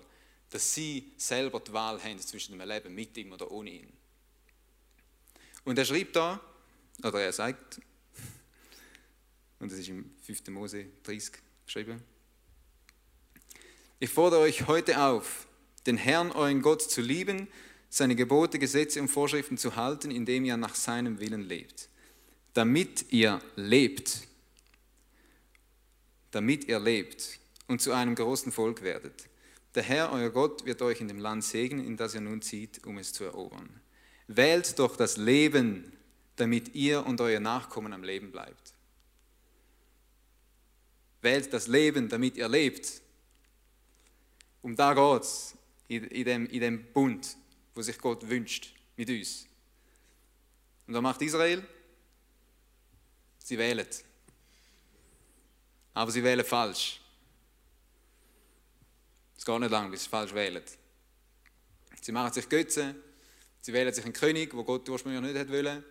dass 0.52 0.75
sie 0.75 1.12
selber 1.16 1.61
die 1.61 1.73
Wahl 1.73 2.02
haben 2.02 2.18
zwischen 2.21 2.56
dem 2.56 2.68
Leben 2.68 2.94
mit 2.94 3.16
ihm 3.16 3.32
oder 3.32 3.50
ohne 3.50 3.71
ihn. 3.71 3.92
Und 5.64 5.78
er 5.78 5.85
schreibt 5.87 6.14
da, 6.14 6.40
oder 7.02 7.23
er 7.23 7.32
sagt, 7.32 7.80
und 9.59 9.73
das 9.73 9.78
ist 9.78 9.88
im 9.88 10.14
5. 10.21 10.49
Mose 10.49 10.87
30 11.04 11.32
geschrieben, 11.64 12.02
ich 13.99 14.11
fordere 14.11 14.40
euch 14.40 14.66
heute 14.66 15.00
auf, 15.00 15.47
den 15.87 15.97
Herrn, 15.97 16.32
euren 16.32 16.61
Gott, 16.61 16.82
zu 16.82 17.00
lieben, 17.00 17.49
seine 17.88 18.14
Gebote, 18.14 18.59
Gesetze 18.59 19.00
und 19.00 19.09
Vorschriften 19.09 19.56
zu 19.56 19.76
halten, 19.76 20.11
indem 20.11 20.44
ihr 20.44 20.59
nach 20.59 20.75
seinem 20.75 21.18
Willen 21.18 21.42
lebt. 21.42 21.88
Damit 22.52 23.11
ihr 23.11 23.40
lebt. 23.56 24.28
Damit 26.30 26.64
ihr 26.64 26.78
lebt 26.78 27.38
und 27.68 27.80
zu 27.80 27.92
einem 27.92 28.14
großen 28.14 28.52
Volk 28.52 28.82
werdet. 28.82 29.28
Der 29.74 29.82
Herr, 29.82 30.12
euer 30.12 30.30
Gott, 30.30 30.66
wird 30.66 30.82
euch 30.82 31.00
in 31.00 31.08
dem 31.08 31.18
Land 31.18 31.44
segnen, 31.44 31.84
in 31.84 31.96
das 31.96 32.14
ihr 32.14 32.20
nun 32.20 32.42
zieht, 32.42 32.84
um 32.84 32.98
es 32.98 33.12
zu 33.12 33.24
erobern. 33.24 33.80
Wählt 34.26 34.78
doch 34.78 34.96
das 34.96 35.16
Leben, 35.16 35.92
damit 36.36 36.74
ihr 36.74 37.06
und 37.06 37.20
euer 37.20 37.40
Nachkommen 37.40 37.92
am 37.92 38.02
Leben 38.02 38.30
bleibt. 38.30 38.74
Wählt 41.22 41.52
das 41.52 41.68
Leben, 41.68 42.08
damit 42.08 42.36
ihr 42.36 42.48
lebt. 42.48 43.00
Um 44.60 44.76
da 44.76 44.92
geht 45.88 46.10
in, 46.10 46.24
dem, 46.24 46.46
in 46.46 46.60
dem 46.60 46.92
Bund, 46.92 47.36
wo 47.74 47.82
sich 47.82 47.98
Gott 47.98 48.28
wünscht 48.28 48.74
mit 48.96 49.08
uns. 49.08 49.46
Und 50.86 50.94
was 50.94 51.02
macht 51.02 51.22
Israel? 51.22 51.62
Sie 53.38 53.58
wählen. 53.58 53.86
Aber 55.94 56.10
sie 56.10 56.22
wählen 56.22 56.44
falsch. 56.44 57.01
Es 59.42 59.46
geht 59.46 59.58
nicht 59.58 59.72
lang, 59.72 59.90
bis 59.90 60.04
sie 60.04 60.08
falsch 60.08 60.32
wählen. 60.34 60.62
Sie 62.00 62.12
machen 62.12 62.32
sich 62.32 62.49
Götze, 62.49 62.94
sie 63.61 63.72
wählen 63.72 63.92
sich 63.92 64.04
einen 64.04 64.12
König, 64.12 64.54
wo 64.54 64.62
Gott 64.62 64.88
ursprünglich 64.88 65.34
nicht 65.34 65.50
wollen. 65.50 65.82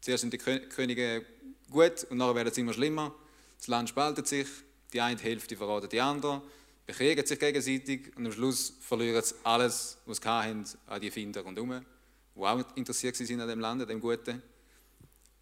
Zuerst 0.00 0.22
sind 0.22 0.32
die 0.32 0.38
Könige 0.38 1.24
gut 1.70 2.02
und 2.10 2.16
nachher 2.16 2.34
werden 2.34 2.52
sie 2.52 2.62
immer 2.62 2.72
schlimmer. 2.72 3.14
Das 3.58 3.68
Land 3.68 3.90
spaltet 3.90 4.26
sich, 4.26 4.48
die 4.92 5.00
eine 5.00 5.20
Hälfte 5.20 5.56
verratet 5.56 5.92
die 5.92 6.00
andere 6.00 6.42
bekriegen 6.84 7.24
sich 7.24 7.38
gegenseitig 7.38 8.10
und 8.16 8.26
am 8.26 8.32
Schluss 8.32 8.72
verlieren 8.80 9.22
sie 9.22 9.36
alles, 9.44 9.98
was 10.04 10.16
sie 10.16 10.28
hatten, 10.28 10.64
an 10.88 11.00
die 11.00 11.12
Finder 11.12 11.42
rundherum, 11.42 11.86
die 12.34 12.40
auch 12.40 12.76
interessiert 12.76 13.20
waren 13.20 13.40
an 13.40 13.48
dem 13.48 13.60
Land, 13.60 13.82
an 13.82 13.88
dem 13.88 14.00
Guten. 14.00 14.42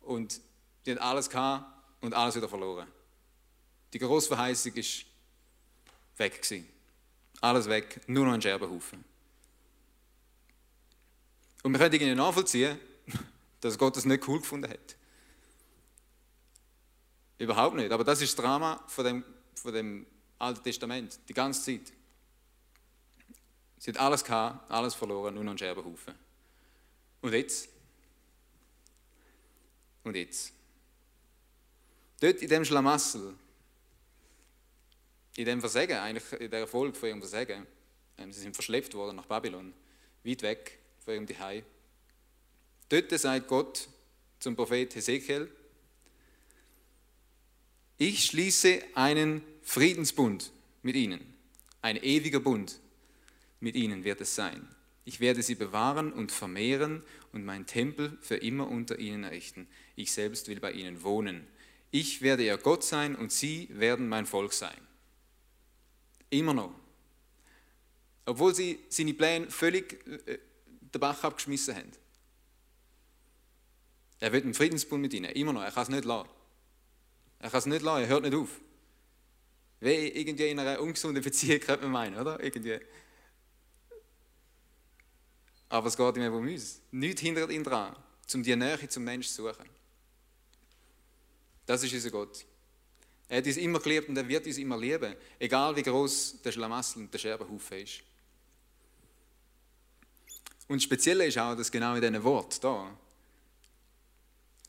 Und 0.02 0.38
die 0.84 0.90
haben 0.90 0.98
alles 0.98 1.30
gehabt 1.30 1.64
und 2.02 2.12
alles 2.12 2.36
wieder 2.36 2.48
verloren. 2.50 2.88
Die 3.90 3.98
grosse 3.98 4.28
Verheißung 4.28 4.74
ist 4.74 5.06
weg 6.18 6.42
gewesen. 6.42 6.73
Alles 7.44 7.68
weg, 7.68 8.00
nur 8.06 8.24
noch 8.24 8.32
ein 8.32 8.40
Scherbenhaufen. 8.40 9.04
Und 11.62 11.72
wir 11.72 11.78
können 11.78 11.92
irgendwie 11.92 12.14
nachvollziehen, 12.14 12.80
dass 13.60 13.76
Gott 13.76 13.94
das 13.98 14.06
nicht 14.06 14.26
cool 14.26 14.38
gefunden 14.38 14.70
hat. 14.70 14.96
Überhaupt 17.36 17.76
nicht. 17.76 17.92
Aber 17.92 18.02
das 18.02 18.22
ist 18.22 18.38
das 18.38 18.42
Drama 18.42 18.82
von 18.86 19.04
dem, 19.04 19.24
von 19.56 19.74
dem 19.74 20.06
Alten 20.38 20.62
Testament, 20.62 21.20
die 21.28 21.34
ganze 21.34 21.62
Zeit. 21.62 21.92
Sie 23.76 23.90
hat 23.90 23.98
alles 23.98 24.24
gehabt, 24.24 24.70
alles 24.70 24.94
verloren, 24.94 25.34
nur 25.34 25.44
noch 25.44 25.52
ein 25.52 25.58
Scherbenhaufen. 25.58 26.14
Und 27.20 27.34
jetzt? 27.34 27.68
Und 30.02 30.16
jetzt? 30.16 30.50
Dort 32.20 32.40
in 32.40 32.48
dem 32.48 32.64
Schlamassel, 32.64 33.34
in 35.36 35.44
dem 35.44 35.60
Versagen, 35.60 35.96
eigentlich 35.98 36.40
in 36.40 36.50
der 36.50 36.60
Erfolg 36.60 36.96
von 36.96 37.08
ihrem 37.08 37.20
Versagen, 37.20 37.66
ähm, 38.18 38.32
sie 38.32 38.40
sind 38.40 38.54
verschleppt 38.54 38.94
worden 38.94 39.16
nach 39.16 39.26
Babylon, 39.26 39.72
weit 40.22 40.42
weg 40.42 40.78
von 41.04 41.14
ihrem 41.14 41.26
Zuhause. 41.26 41.64
Dort 42.88 43.18
sagt 43.18 43.48
Gott 43.48 43.88
zum 44.38 44.54
Prophet 44.54 44.94
Hesekiel, 44.94 45.50
ich 47.96 48.24
schließe 48.24 48.82
einen 48.94 49.42
Friedensbund 49.62 50.52
mit 50.82 50.96
ihnen, 50.96 51.20
ein 51.80 51.96
ewiger 51.96 52.40
Bund 52.40 52.80
mit 53.60 53.76
ihnen 53.76 54.04
wird 54.04 54.20
es 54.20 54.34
sein. 54.34 54.68
Ich 55.06 55.20
werde 55.20 55.42
sie 55.42 55.54
bewahren 55.54 56.12
und 56.12 56.32
vermehren 56.32 57.02
und 57.32 57.44
mein 57.44 57.66
Tempel 57.66 58.16
für 58.20 58.36
immer 58.36 58.68
unter 58.68 58.98
ihnen 58.98 59.24
errichten. 59.24 59.66
Ich 59.96 60.12
selbst 60.12 60.48
will 60.48 60.60
bei 60.60 60.72
ihnen 60.72 61.02
wohnen. 61.02 61.46
Ich 61.90 62.22
werde 62.22 62.44
ihr 62.44 62.56
Gott 62.56 62.84
sein 62.84 63.14
und 63.14 63.30
sie 63.30 63.68
werden 63.70 64.08
mein 64.08 64.26
Volk 64.26 64.52
sein. 64.52 64.76
Immer 66.30 66.54
noch. 66.54 66.74
Obwohl 68.26 68.54
sie 68.54 68.80
seine 68.88 69.14
Pläne 69.14 69.50
völlig 69.50 70.06
äh, 70.06 70.38
den 70.94 71.00
Bach 71.00 71.22
abgeschmissen 71.22 71.76
haben. 71.76 71.92
Er 74.20 74.32
wird 74.32 74.44
einen 74.44 74.54
Friedensbund 74.54 75.02
mit 75.02 75.12
ihnen, 75.12 75.30
immer 75.32 75.52
noch. 75.52 75.62
Er 75.62 75.70
kann 75.70 75.82
es 75.82 75.88
nicht 75.88 76.04
lassen. 76.04 76.28
Er 77.40 77.50
kann 77.50 77.58
es 77.58 77.66
nicht 77.66 77.82
lassen, 77.82 78.02
er 78.02 78.08
hört 78.08 78.22
nicht 78.22 78.34
auf. 78.34 78.60
Wie 79.80 80.08
irgendwie 80.08 80.48
in 80.48 80.58
einer 80.58 80.80
ungesunden 80.80 81.22
Beziehung, 81.22 81.60
könnte 81.66 81.82
man 81.82 81.92
meinen, 81.92 82.18
oder? 82.18 82.42
Irgendwie. 82.42 82.80
Aber 85.68 85.88
es 85.88 85.96
geht 85.96 86.16
ihm 86.16 86.32
um 86.32 86.46
uns. 86.46 86.80
Nichts 86.90 87.20
hindert 87.20 87.50
ihn 87.50 87.64
daran, 87.64 87.94
um 88.32 88.42
die 88.42 88.56
Nähe 88.56 88.88
zum 88.88 89.04
Menschen 89.04 89.30
zu 89.30 89.42
suchen. 89.42 89.68
Das 91.66 91.82
ist 91.82 91.92
unser 91.92 92.10
Gott. 92.10 92.46
Er 93.28 93.38
hat 93.38 93.46
uns 93.46 93.56
immer 93.56 93.80
geliebt 93.80 94.08
und 94.08 94.16
er 94.16 94.28
wird 94.28 94.46
uns 94.46 94.58
immer 94.58 94.78
lieben, 94.78 95.14
egal 95.38 95.74
wie 95.76 95.82
groß 95.82 96.42
der 96.42 96.52
Schlamassel 96.52 97.02
und 97.02 97.12
der 97.12 97.18
Scherbenhaufen 97.18 97.78
ist. 97.78 98.02
Und 100.68 100.76
das 100.76 100.84
Spezielle 100.84 101.26
ist 101.26 101.38
auch, 101.38 101.54
dass 101.54 101.70
genau 101.70 101.94
in 101.94 102.00
diesem 102.00 102.22
Wort 102.22 102.62
da 102.62 102.96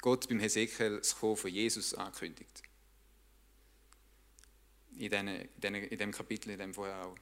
Gott 0.02 0.28
beim 0.28 0.40
Hesekiel 0.40 0.98
das 0.98 1.16
Kommen 1.18 1.38
von 1.38 1.52
Jesus 1.52 1.94
ankündigt 1.94 2.64
in, 4.98 5.10
den, 5.10 5.76
in, 5.76 5.98
dem 5.98 6.12
Kapitel, 6.12 6.52
in 6.52 6.60
dem 6.60 6.74
vorher 6.74 7.06
auch. 7.06 7.16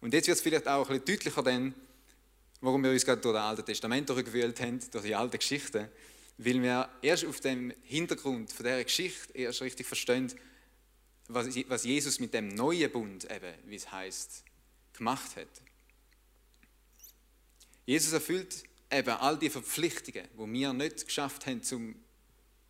Und 0.00 0.12
jetzt 0.12 0.26
wird 0.26 0.36
es 0.36 0.42
vielleicht 0.42 0.68
auch 0.68 0.88
ein 0.88 1.00
bisschen 1.00 1.16
deutlicher, 1.16 1.42
dann, 1.42 1.74
warum 2.60 2.82
wir 2.82 2.90
uns 2.90 3.04
gerade 3.04 3.20
durch 3.20 3.34
das 3.34 3.44
Alte 3.44 3.64
Testament 3.64 4.08
durchgewühlt 4.08 4.60
haben, 4.60 4.80
durch 4.90 5.04
die 5.04 5.14
alte 5.14 5.38
Geschichte, 5.38 5.90
weil 6.38 6.62
wir 6.62 6.88
erst 7.02 7.24
auf 7.24 7.40
dem 7.40 7.72
Hintergrund 7.82 8.52
von 8.52 8.64
dieser 8.64 8.84
Geschichte 8.84 9.32
erst 9.36 9.62
richtig 9.62 9.86
verstehen, 9.86 10.32
was 11.28 11.84
Jesus 11.84 12.18
mit 12.18 12.34
dem 12.34 12.48
neuen 12.48 12.90
Bund, 12.90 13.30
eben, 13.30 13.54
wie 13.66 13.76
es 13.76 13.90
heißt, 13.90 14.44
gemacht 14.92 15.36
hat. 15.36 15.48
Jesus 17.86 18.12
erfüllt 18.12 18.64
eben 18.90 19.10
all 19.10 19.38
die 19.38 19.50
Verpflichtungen, 19.50 20.28
die 20.32 20.52
wir 20.52 20.72
nicht 20.72 21.06
geschafft 21.06 21.46
haben 21.46 21.62
zum 21.62 21.94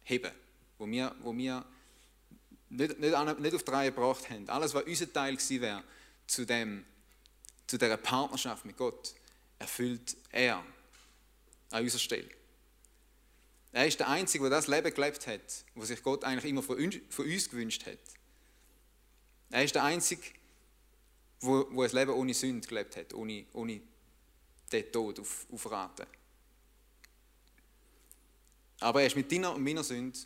Heben, 0.02 0.32
wo 0.78 0.86
wir, 0.86 1.14
wo 1.20 1.36
wir 1.36 1.64
nicht, 2.68 2.98
nicht, 2.98 3.40
nicht 3.40 3.54
auf 3.54 3.64
die 3.64 3.70
Reihe 3.70 3.92
gebracht 3.92 4.28
haben. 4.30 4.48
Alles, 4.48 4.74
was 4.74 4.84
unser 4.84 5.12
Teil 5.12 5.36
gewesen 5.36 5.60
wäre, 5.60 5.84
zu, 6.26 6.44
dem, 6.44 6.84
zu 7.66 7.78
dieser 7.78 7.96
Partnerschaft 7.96 8.64
mit 8.64 8.76
Gott, 8.76 9.14
erfüllt 9.58 10.16
er 10.30 10.64
an 11.70 11.82
unserer 11.82 12.00
Stelle. 12.00 12.28
Er 13.74 13.88
ist 13.88 13.98
der 13.98 14.08
Einzige, 14.08 14.44
der 14.44 14.50
das 14.50 14.68
Leben 14.68 14.94
gelebt 14.94 15.26
hat, 15.26 15.64
was 15.74 15.88
sich 15.88 16.00
Gott 16.00 16.22
eigentlich 16.22 16.48
immer 16.48 16.62
von 16.62 16.78
uns, 16.78 17.50
gewünscht 17.50 17.84
hat. 17.84 17.98
Er 19.50 19.64
ist 19.64 19.74
der 19.74 19.82
Einzige, 19.82 20.22
wo, 21.40 21.66
wo 21.72 21.82
ein 21.82 21.90
Leben 21.90 22.12
ohne 22.12 22.32
Sünde 22.34 22.68
gelebt 22.68 22.94
hat, 22.94 23.12
ohne, 23.14 23.46
ohne 23.52 23.80
den 24.70 24.92
Tod 24.92 25.18
auf, 25.18 25.48
auf 25.50 25.68
Raten. 25.68 26.06
Aber 28.78 29.00
er 29.00 29.08
ist 29.08 29.16
mit 29.16 29.32
deiner 29.32 29.52
und 29.52 29.64
meiner 29.64 29.82
Sünde 29.82 30.20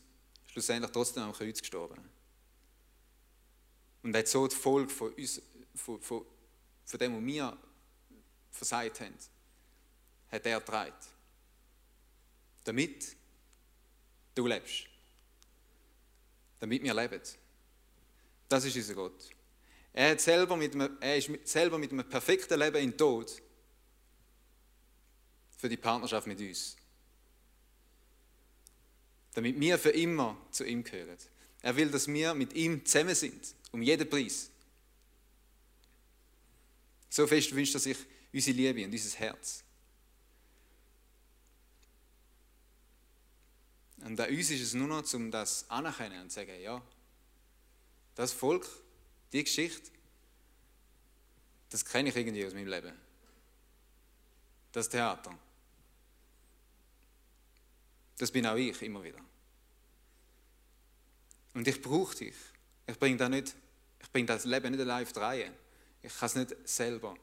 schlussendlich 0.49 0.93
trotzdem 0.93 1.23
am 1.23 1.33
Kreuz 1.33 1.59
gestorben. 1.59 2.07
Und 4.03 4.15
hat 4.15 4.29
so 4.29 4.47
die 4.47 4.57
Folge 4.57 4.91
von, 4.91 5.11
uns, 5.15 5.41
von, 5.75 5.99
von, 6.03 6.27
von 6.85 7.01
dem, 7.01 7.17
was 7.17 7.25
wir 7.25 7.59
versagt 8.51 9.01
haben, 9.01 9.17
hat 10.31 10.45
er 10.45 10.61
getragen. 10.61 10.93
Damit 12.65 13.17
du 14.39 14.47
lebst. 14.47 14.85
Damit 16.61 16.83
wir 16.83 16.95
leben. 16.95 17.21
Das 18.49 18.65
ist 18.65 18.77
unser 18.77 18.95
Gott. 18.95 19.31
Er, 19.93 20.13
hat 20.13 20.21
selber 20.21 20.57
mit 20.57 20.75
einem, 20.75 20.97
er 21.01 21.17
ist 21.17 21.31
selber 21.45 21.79
mit 21.79 21.93
einem 21.93 22.09
perfekten 22.09 22.59
Leben 22.59 22.77
in 22.77 22.97
Tod 22.97 23.43
für 25.57 25.69
die 25.69 25.77
Partnerschaft 25.77 26.27
mit 26.27 26.41
uns. 26.41 26.77
Damit 29.35 29.59
wir 29.59 29.79
für 29.79 29.91
immer 29.91 30.37
zu 30.51 30.65
ihm 30.65 30.85
gehören. 30.85 31.17
Er 31.63 31.77
will, 31.77 31.91
dass 31.91 32.07
wir 32.07 32.35
mit 32.35 32.53
ihm 32.55 32.85
zusammen 32.85 33.15
sind. 33.15 33.55
Um 33.73 33.83
jeden 33.83 34.09
Preis. 34.09 34.51
So 37.11 37.27
fest 37.27 37.55
wünscht 37.55 37.75
er 37.75 37.81
sich 37.81 37.99
unsere 38.33 38.57
Liebe 38.57 38.85
und 38.85 38.93
unser 38.93 39.19
Herz. 39.19 39.65
Und 44.05 44.21
an 44.21 44.31
uns 44.31 44.51
ist 44.51 44.63
es 44.63 44.75
nur 44.75 44.89
noch, 44.89 45.13
um 45.15 45.31
das 45.31 45.69
anerkennen 45.71 46.23
und 46.23 46.31
zu 46.31 46.37
sagen, 46.37 46.61
ja, 46.61 46.81
das 48.15 48.33
Volk, 48.33 48.67
die 49.33 49.45
Geschichte, 49.45 49.91
das 51.71 51.85
kenne 51.85 52.09
ich 52.09 52.17
irgendwie 52.17 52.47
aus 52.47 52.55
meinem 52.55 52.69
Leben. 52.69 52.95
Das 54.73 54.89
Theater. 54.89 55.37
Das 58.17 58.31
bin 58.31 58.47
auch 58.47 58.57
ich 58.57 58.81
immer 58.83 59.03
wieder. 59.03 59.21
Und 61.55 61.67
ich 61.67 61.81
brauche 61.81 62.15
dich. 62.17 62.35
Ich 62.87 62.99
bringe 62.99 63.17
das, 63.17 63.29
nicht, 63.29 63.55
das 64.27 64.45
Leben 64.45 64.71
nicht 64.73 64.81
allein 64.81 65.05
auf 65.05 65.13
die 65.13 65.19
Reihe. 65.19 65.53
Ich 66.03 66.17
kann 66.17 66.27
es 66.27 66.35
nicht 66.35 66.69
selber 66.69 67.15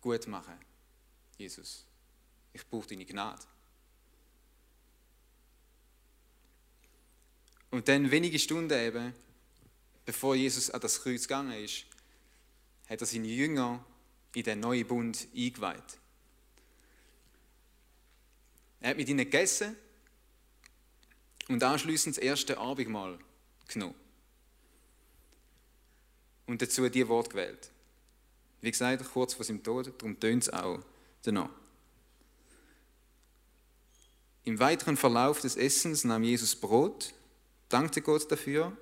gut 0.00 0.26
machen, 0.26 0.58
Jesus. 1.38 1.84
Ich 2.52 2.66
brauche 2.66 2.88
deine 2.88 3.04
Gnade. 3.04 3.42
Und 7.74 7.88
dann 7.88 8.08
wenige 8.12 8.38
Stunden 8.38 8.78
eben, 8.78 9.12
bevor 10.06 10.36
Jesus 10.36 10.70
an 10.70 10.80
das 10.80 11.02
Kreuz 11.02 11.22
gegangen 11.22 11.60
ist, 11.64 11.86
hat 12.88 13.00
er 13.00 13.04
seine 13.04 13.26
Jünger 13.26 13.84
in 14.32 14.44
den 14.44 14.60
neuen 14.60 14.86
Bund 14.86 15.26
eingeweiht. 15.34 15.98
Er 18.80 18.90
hat 18.90 18.96
mit 18.96 19.08
ihnen 19.08 19.18
gegessen 19.18 19.74
und 21.48 21.64
anschließend 21.64 22.16
das 22.16 22.22
erste 22.22 22.58
Abendmahl 22.58 23.18
genommen. 23.66 23.96
Und 26.46 26.62
dazu 26.62 26.88
die 26.88 27.08
Wort 27.08 27.30
gewählt. 27.30 27.72
Wie 28.60 28.70
gesagt, 28.70 29.04
kurz 29.12 29.34
vor 29.34 29.44
seinem 29.44 29.64
Tod, 29.64 29.92
darum 29.98 30.20
tönt 30.20 30.44
es 30.44 30.50
auch 30.50 30.78
danach. 31.22 31.50
Im 34.44 34.60
weiteren 34.60 34.96
Verlauf 34.96 35.40
des 35.40 35.56
Essens 35.56 36.04
nahm 36.04 36.22
Jesus 36.22 36.54
Brot, 36.54 37.12
dankte 37.68 38.02
Gott 38.02 38.30
dafür, 38.30 38.76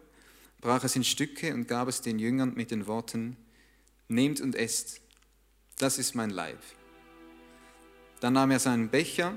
brach 0.61 0.85
es 0.85 0.97
in 0.97 1.05
Stücke 1.05 1.53
und 1.55 1.69
gab 1.69 1.89
es 1.89 2.01
den 2.01 2.19
Jüngern 2.19 2.55
mit 2.55 2.71
den 2.71 2.87
Worten, 2.87 3.37
Nehmt 4.09 4.43
und 4.43 4.55
esst, 4.57 5.01
das 5.79 5.97
ist 5.97 6.15
mein 6.15 6.29
Leib. 6.29 6.59
Dann 8.21 8.35
nahm 8.35 8.51
er 8.51 8.59
seinen 8.59 8.91
Becher, 8.91 9.35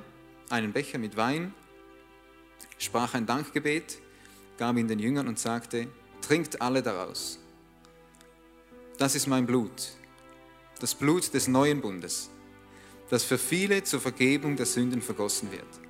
einen 0.50 0.74
Becher 0.74 0.98
mit 0.98 1.16
Wein, 1.16 1.54
sprach 2.78 3.14
ein 3.14 3.26
Dankgebet, 3.26 4.00
gab 4.58 4.76
ihn 4.76 4.90
den 4.90 5.00
Jüngern 5.00 5.30
und 5.30 5.40
sagte, 5.40 5.88
trinkt 6.22 6.62
alle 6.62 6.84
daraus. 6.84 7.40
Das 8.98 9.16
ist 9.16 9.28
mein 9.28 9.46
Blut, 9.46 9.94
das 10.80 10.94
Blut 10.94 11.34
des 11.34 11.48
neuen 11.48 11.80
Bundes, 11.80 12.30
das 13.10 13.24
für 13.24 13.38
viele 13.38 13.84
zur 13.84 14.02
Vergebung 14.02 14.58
der 14.58 14.66
Sünden 14.66 15.02
vergossen 15.02 15.52
wird. 15.52 15.85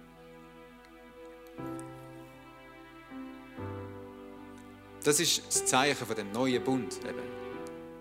Das 5.06 5.20
ist 5.20 5.46
das 5.46 5.64
Zeichen 5.68 6.04
von 6.04 6.16
dem 6.16 6.32
neuen 6.32 6.64
Bund, 6.64 6.98
eben, 7.08 7.20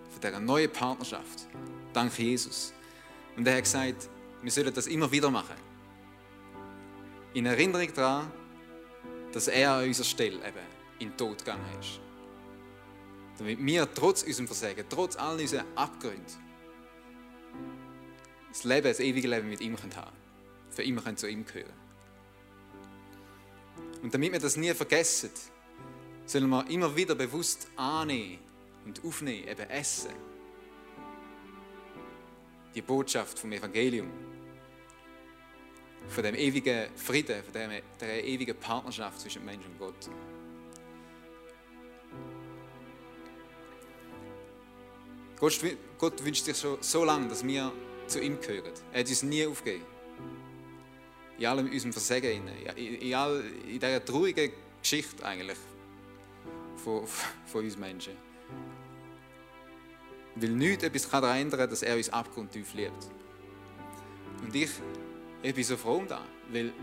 von 0.09 0.21
dieser 0.21 0.39
neuen 0.39 0.71
Partnerschaft. 0.71 1.47
Dank 1.93 2.17
Jesus. 2.17 2.73
Und 3.37 3.47
er 3.47 3.57
hat 3.57 3.63
gesagt, 3.63 4.09
wir 4.41 4.51
sollen 4.51 4.73
das 4.73 4.87
immer 4.87 5.11
wieder 5.11 5.29
machen. 5.29 5.55
In 7.35 7.45
Erinnerung 7.45 7.93
daran, 7.93 8.31
dass 9.31 9.47
er 9.47 9.73
an 9.73 9.83
unserer 9.83 10.05
Stelle 10.05 10.37
eben 10.37 10.65
in 10.97 11.09
den 11.09 11.17
Tod 11.17 11.37
gegangen 11.37 11.67
ist. 11.79 11.99
Damit 13.37 13.63
wir 13.63 13.93
trotz 13.93 14.23
unserem 14.23 14.47
Versagen, 14.47 14.83
trotz 14.89 15.15
all 15.15 15.39
unseren 15.39 15.65
Abgründen, 15.75 16.25
das 18.49 18.63
Leben, 18.63 18.87
das 18.87 18.99
ewige 18.99 19.27
Leben 19.27 19.47
mit 19.47 19.61
ihm 19.61 19.77
haben 19.77 19.91
können. 19.91 20.07
Für 20.71 20.81
immer 20.81 21.03
können 21.03 21.17
zu 21.17 21.29
ihm 21.29 21.45
gehören. 21.45 21.69
Und 24.01 24.11
damit 24.11 24.31
wir 24.31 24.39
das 24.39 24.57
nie 24.57 24.73
vergessen, 24.73 25.29
sollen 26.25 26.49
wir 26.49 26.69
immer 26.69 26.95
wieder 26.95 27.15
bewusst 27.15 27.67
annehmen 27.75 28.39
und 28.85 29.03
aufnehmen, 29.03 29.47
eben 29.47 29.69
essen. 29.69 30.11
Die 32.73 32.81
Botschaft 32.81 33.39
vom 33.39 33.51
Evangelium 33.51 34.09
von 36.07 36.23
dem 36.23 36.35
ewigen 36.35 36.87
Frieden, 36.95 37.43
von 37.43 37.53
der, 37.53 37.81
der 37.99 38.23
ewigen 38.23 38.55
Partnerschaft 38.57 39.21
zwischen 39.21 39.43
Mensch 39.43 39.65
und 39.65 39.79
Gott. 39.79 40.09
Gott, 45.39 45.59
Gott 45.97 46.23
wünscht 46.23 46.45
sich 46.45 46.57
schon 46.57 46.77
so 46.81 47.03
lange, 47.03 47.27
dass 47.27 47.45
wir 47.45 47.71
zu 48.07 48.21
ihm 48.21 48.39
gehören. 48.39 48.71
Er 48.93 48.99
hat 48.99 49.09
uns 49.09 49.23
nie 49.23 49.45
aufgegeben. 49.45 49.85
In 51.37 51.45
allem 51.47 51.69
unserem 51.69 51.91
Versagen, 51.91 52.47
in, 52.77 52.77
in, 52.77 53.13
all, 53.13 53.43
in 53.67 53.79
dieser 53.79 54.05
traurigen 54.05 54.51
Geschichte 54.81 55.25
eigentlich 55.25 55.57
von, 56.85 57.05
von 57.45 57.63
uns 57.63 57.77
Menschen. 57.77 58.13
Weil 60.35 60.49
nichts 60.49 60.83
etwas 60.83 61.09
daran 61.09 61.37
ändern 61.37 61.61
kann, 61.61 61.69
dass 61.69 61.81
er 61.81 61.95
uns 61.95 62.09
abgrundtief 62.09 62.73
liebt. 62.73 63.09
Und 64.43 64.53
ich 64.55 64.69
ich 65.45 65.53
bin 65.53 65.63
so 65.63 65.77
froh 65.77 66.03
das, 66.07 66.21
weil 66.51 66.73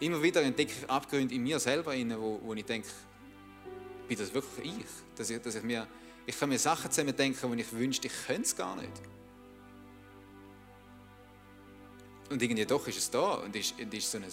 immer 0.00 0.22
wieder 0.22 0.42
entdecke 0.42 0.72
ich 0.72 0.88
Abgründe 0.88 1.34
in 1.34 1.42
mir 1.42 1.58
selber, 1.58 1.92
wo, 2.18 2.40
wo 2.42 2.54
ich 2.54 2.64
denke, 2.64 2.88
bin 4.08 4.16
das 4.16 4.32
wirklich 4.32 4.78
ich? 4.78 4.86
Dass 5.16 5.28
ich, 5.28 5.38
dass 5.42 5.54
ich, 5.54 5.62
mir, 5.62 5.86
ich 6.24 6.38
kann 6.38 6.48
mir 6.48 6.58
Sachen 6.58 6.90
zusammen 6.90 7.14
denken, 7.14 7.50
wo 7.50 7.54
ich 7.54 7.70
wünschte, 7.72 8.06
ich 8.06 8.26
könnte 8.26 8.42
es 8.42 8.56
gar 8.56 8.74
nicht. 8.76 9.02
Und 12.30 12.40
irgendwie 12.40 12.64
doch 12.64 12.88
ist 12.88 12.96
es 12.96 13.10
da 13.10 13.34
und 13.34 13.54
ist, 13.54 13.78
ist 13.78 14.10
so 14.10 14.16
ein, 14.16 14.24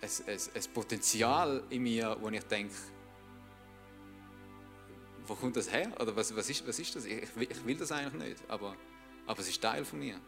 ein, 0.00 0.10
ein, 0.26 0.38
ein 0.54 0.72
Potenzial 0.72 1.64
in 1.70 1.82
mir, 1.82 2.16
wo 2.20 2.28
ich 2.28 2.44
denke, 2.44 2.74
wo 5.26 5.34
kommt 5.34 5.56
das 5.56 5.70
her? 5.70 5.92
Oder 6.00 6.14
was, 6.16 6.34
was, 6.34 6.48
ist, 6.48 6.66
was 6.66 6.78
ist 6.78 6.96
das? 6.96 7.04
Ich, 7.04 7.28
ich 7.38 7.64
will 7.66 7.76
das 7.76 7.92
eigentlich 7.92 8.30
nicht, 8.30 8.50
aber, 8.50 8.76
aber 9.26 9.40
es 9.40 9.48
ist 9.48 9.60
Teil 9.60 9.84
von 9.84 9.98
mir. 9.98 10.18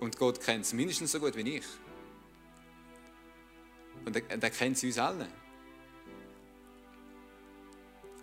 Und 0.00 0.18
Gott 0.18 0.40
kennt 0.40 0.64
es 0.64 0.72
mindestens 0.72 1.12
so 1.12 1.20
gut 1.20 1.36
wie 1.36 1.56
ich. 1.56 1.66
Und 4.04 4.16
er, 4.16 4.22
er 4.28 4.50
kennt 4.50 4.76
sie 4.76 4.88
uns 4.88 4.98
alle. 4.98 5.28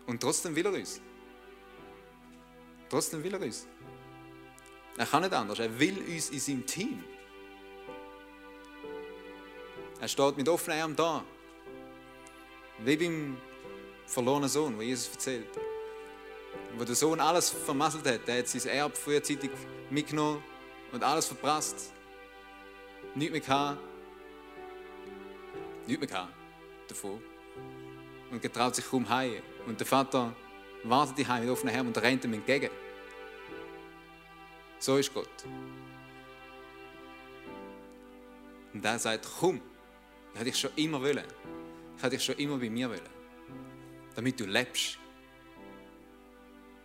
Und 0.05 0.19
trotzdem 0.19 0.55
will 0.55 0.65
er 0.65 0.73
uns. 0.73 0.99
Trotzdem 2.89 3.23
will 3.23 3.33
er 3.33 3.41
uns. 3.41 3.67
Er 4.97 5.05
kann 5.05 5.21
nicht 5.21 5.33
anders. 5.33 5.59
Er 5.59 5.79
will 5.79 5.99
uns 5.99 6.31
in 6.31 6.39
seinem 6.39 6.65
Team. 6.65 7.03
Er 10.01 10.07
steht 10.07 10.37
mit 10.37 10.47
offenen 10.47 10.81
Armen 10.81 10.95
da. 10.95 11.23
Wie 12.79 12.95
beim 12.95 13.37
verlorenen 14.05 14.49
Sohn, 14.49 14.77
wo 14.77 14.81
Jesus 14.81 15.11
erzählt. 15.11 15.47
Wo 16.77 16.83
der 16.83 16.95
Sohn 16.95 17.19
alles 17.19 17.49
vermasselt 17.49 18.07
hat. 18.07 18.27
Er 18.27 18.39
hat 18.39 18.47
sein 18.47 18.71
Erb 18.71 18.95
frühzeitig 18.95 19.51
mitgenommen 19.89 20.41
und 20.91 21.03
alles 21.03 21.25
verprasst. 21.25 21.91
Nichts 23.15 23.31
mehr 23.31 23.41
gehabt. 23.41 23.79
Nichts 25.85 25.99
mehr 25.99 26.07
gehabt 26.07 26.33
davon. 26.87 27.21
Und 28.31 28.41
getraut 28.41 28.75
sich 28.75 28.85
kaum 28.85 29.07
heim. 29.09 29.41
Und 29.67 29.79
der 29.79 29.87
Vater 29.87 30.33
wartet 30.83 31.17
die 31.17 31.27
Heim 31.27 31.43
mit 31.43 31.51
offenen 31.51 31.75
Armen 31.75 31.87
und 31.87 31.97
rennt 31.97 32.23
ihm 32.23 32.33
entgegen. 32.33 32.69
So 34.79 34.97
ist 34.97 35.13
Gott. 35.13 35.27
Und 38.73 38.85
er 38.85 38.99
sagt, 38.99 39.27
komm, 39.39 39.59
ich 40.33 40.39
hätte 40.39 40.51
dich 40.51 40.59
schon 40.59 40.71
immer 40.75 41.01
wollen. 41.01 41.25
Ich 41.97 42.03
hätte 42.03 42.15
dich 42.15 42.23
schon 42.23 42.35
immer 42.35 42.57
bei 42.57 42.69
mir 42.69 42.89
wollen. 42.89 43.01
Damit 44.15 44.39
du 44.39 44.45
lebst. 44.45 44.97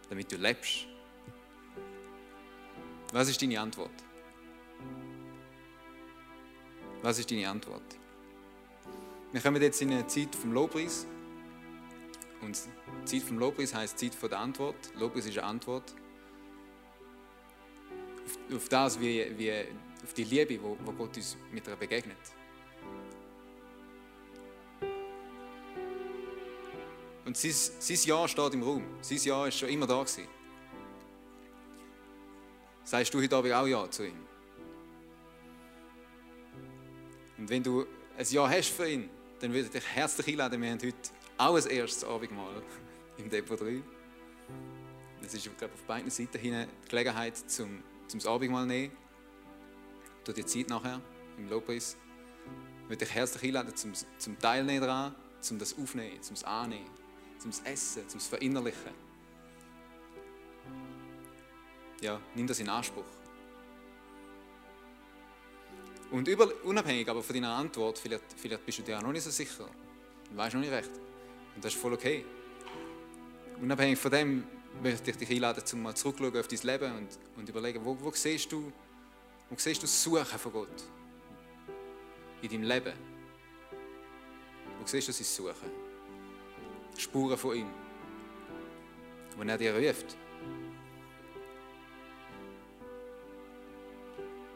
Damit 0.08 0.30
du 0.30 0.36
lebst. 0.36 0.86
Was 3.12 3.28
ist 3.28 3.40
deine 3.40 3.60
Antwort? 3.60 3.92
Was 7.02 7.18
ist 7.18 7.30
deine 7.30 7.48
Antwort? 7.48 7.82
Wir 9.30 9.40
kommen 9.40 9.60
jetzt 9.60 9.82
in 9.82 9.92
eine 9.92 10.06
Zeit 10.06 10.34
vom 10.34 10.52
Lobpreis. 10.52 11.06
Und 12.40 12.58
Zeit 13.04 13.22
vom 13.22 13.38
Lobpreis 13.38 13.74
heißt 13.74 13.98
Zeit 13.98 14.16
der 14.22 14.38
Antwort. 14.38 14.76
Lobpreis 14.98 15.26
ist 15.26 15.38
eine 15.38 15.46
Antwort. 15.46 15.94
Auf, 18.24 18.56
auf 18.56 18.68
das, 18.68 18.98
wie, 19.00 19.26
wie, 19.36 19.52
auf 20.02 20.12
die 20.14 20.24
Liebe, 20.24 20.60
wo 20.62 20.92
Gott 20.92 21.16
uns 21.16 21.36
mit 21.52 21.66
ihr 21.68 21.76
begegnet. 21.76 22.16
Und 27.24 27.36
sein, 27.36 27.52
sein 27.52 27.98
Ja 28.04 28.28
steht 28.28 28.54
im 28.54 28.62
Raum. 28.62 28.84
Sein 29.00 29.18
Ja 29.22 29.46
ist 29.46 29.58
schon 29.58 29.68
immer 29.68 29.86
da 29.86 30.02
gewesen. 30.02 30.28
Sagst 32.84 33.14
du 33.14 33.22
heute 33.22 33.36
Abend 33.36 33.52
auch 33.52 33.66
Ja 33.66 33.90
zu 33.90 34.06
ihm? 34.06 34.26
Und 37.38 37.48
wenn 37.48 37.62
du 37.62 37.86
ein 38.16 38.26
Ja 38.28 38.48
hast 38.48 38.68
für 38.68 38.88
ihn, 38.88 39.08
dann 39.40 39.52
würde 39.52 39.66
ich 39.66 39.72
dich 39.72 39.86
herzlich 39.86 40.28
einladen. 40.28 40.60
Wir 40.60 40.70
haben 40.70 40.80
heute 40.82 40.96
auch 41.38 41.56
ein 41.56 41.66
erstes 41.66 42.04
Abendmahl 42.04 42.62
im 43.18 43.30
Depot 43.30 43.60
3. 43.60 43.82
Es 45.22 45.32
ist 45.32 45.44
glaube 45.56 45.72
auf 45.72 45.82
beiden 45.84 46.10
Seiten 46.10 46.38
hin 46.38 46.66
die 46.84 46.88
Gelegenheit 46.88 47.36
zum, 47.50 47.82
zum 48.06 48.20
das 48.20 48.26
Abendmahl 48.26 48.66
nehmen. 48.66 48.94
Durch 50.24 50.36
die 50.36 50.44
Zeit 50.44 50.68
nachher 50.68 51.00
im 51.38 51.48
Lobpreis. 51.48 51.96
Ich 52.82 52.90
würde 52.90 53.04
dich 53.04 53.14
herzlich 53.14 53.44
einladen 53.44 53.74
zum, 53.74 53.92
zum 54.18 54.38
Teilnehmen 54.38 54.82
daran, 54.82 55.14
zum 55.40 55.58
das 55.58 55.76
Aufnehmen, 55.78 56.22
zum 56.22 56.34
das 56.34 56.44
Annehmen, 56.44 56.90
zum 57.50 57.64
Essen, 57.64 58.08
zum 58.08 58.20
Verinnerlichen 58.20 59.04
ja, 62.04 62.20
nimm 62.34 62.46
das 62.46 62.60
in 62.60 62.68
Anspruch. 62.68 63.04
Und 66.10 66.28
über, 66.28 66.48
unabhängig 66.64 67.08
aber 67.08 67.22
von 67.22 67.34
deiner 67.34 67.56
Antwort, 67.56 67.98
vielleicht, 67.98 68.24
vielleicht 68.36 68.64
bist 68.64 68.78
du 68.78 68.82
dir 68.82 68.98
auch 68.98 69.02
noch 69.02 69.12
nicht 69.12 69.24
so 69.24 69.30
sicher. 69.30 69.66
Du 70.30 70.36
weißt 70.36 70.54
noch 70.54 70.60
nicht 70.60 70.72
recht. 70.72 70.90
Und 71.54 71.64
das 71.64 71.72
ist 71.72 71.80
voll 71.80 71.94
okay. 71.94 72.24
Unabhängig 73.60 73.98
von 73.98 74.10
dem 74.10 74.44
möchte 74.82 75.10
ich 75.10 75.16
dich 75.16 75.30
einladen, 75.30 75.64
um 75.72 75.82
mal 75.82 75.94
zurückzuschauen 75.94 76.38
auf 76.38 76.46
dein 76.46 76.60
Leben 76.60 76.96
und, 76.98 77.08
und 77.36 77.48
überlegen, 77.48 77.84
wo, 77.84 77.96
wo, 77.98 78.10
siehst 78.10 78.52
du, 78.52 78.70
wo 79.48 79.56
siehst 79.56 79.82
du 79.82 79.86
das 79.86 80.02
Suchen 80.02 80.38
von 80.38 80.52
Gott? 80.52 80.84
In 82.42 82.50
deinem 82.50 82.64
Leben. 82.64 82.92
Wo 84.78 84.86
siehst 84.86 85.08
du 85.08 85.12
sein 85.12 85.24
Suchen? 85.24 85.83
Spuren 86.96 87.36
von 87.36 87.56
ihm. 87.56 87.70
Wenn 89.36 89.48
er 89.48 89.58
dir 89.58 89.74
ruft. 89.74 90.16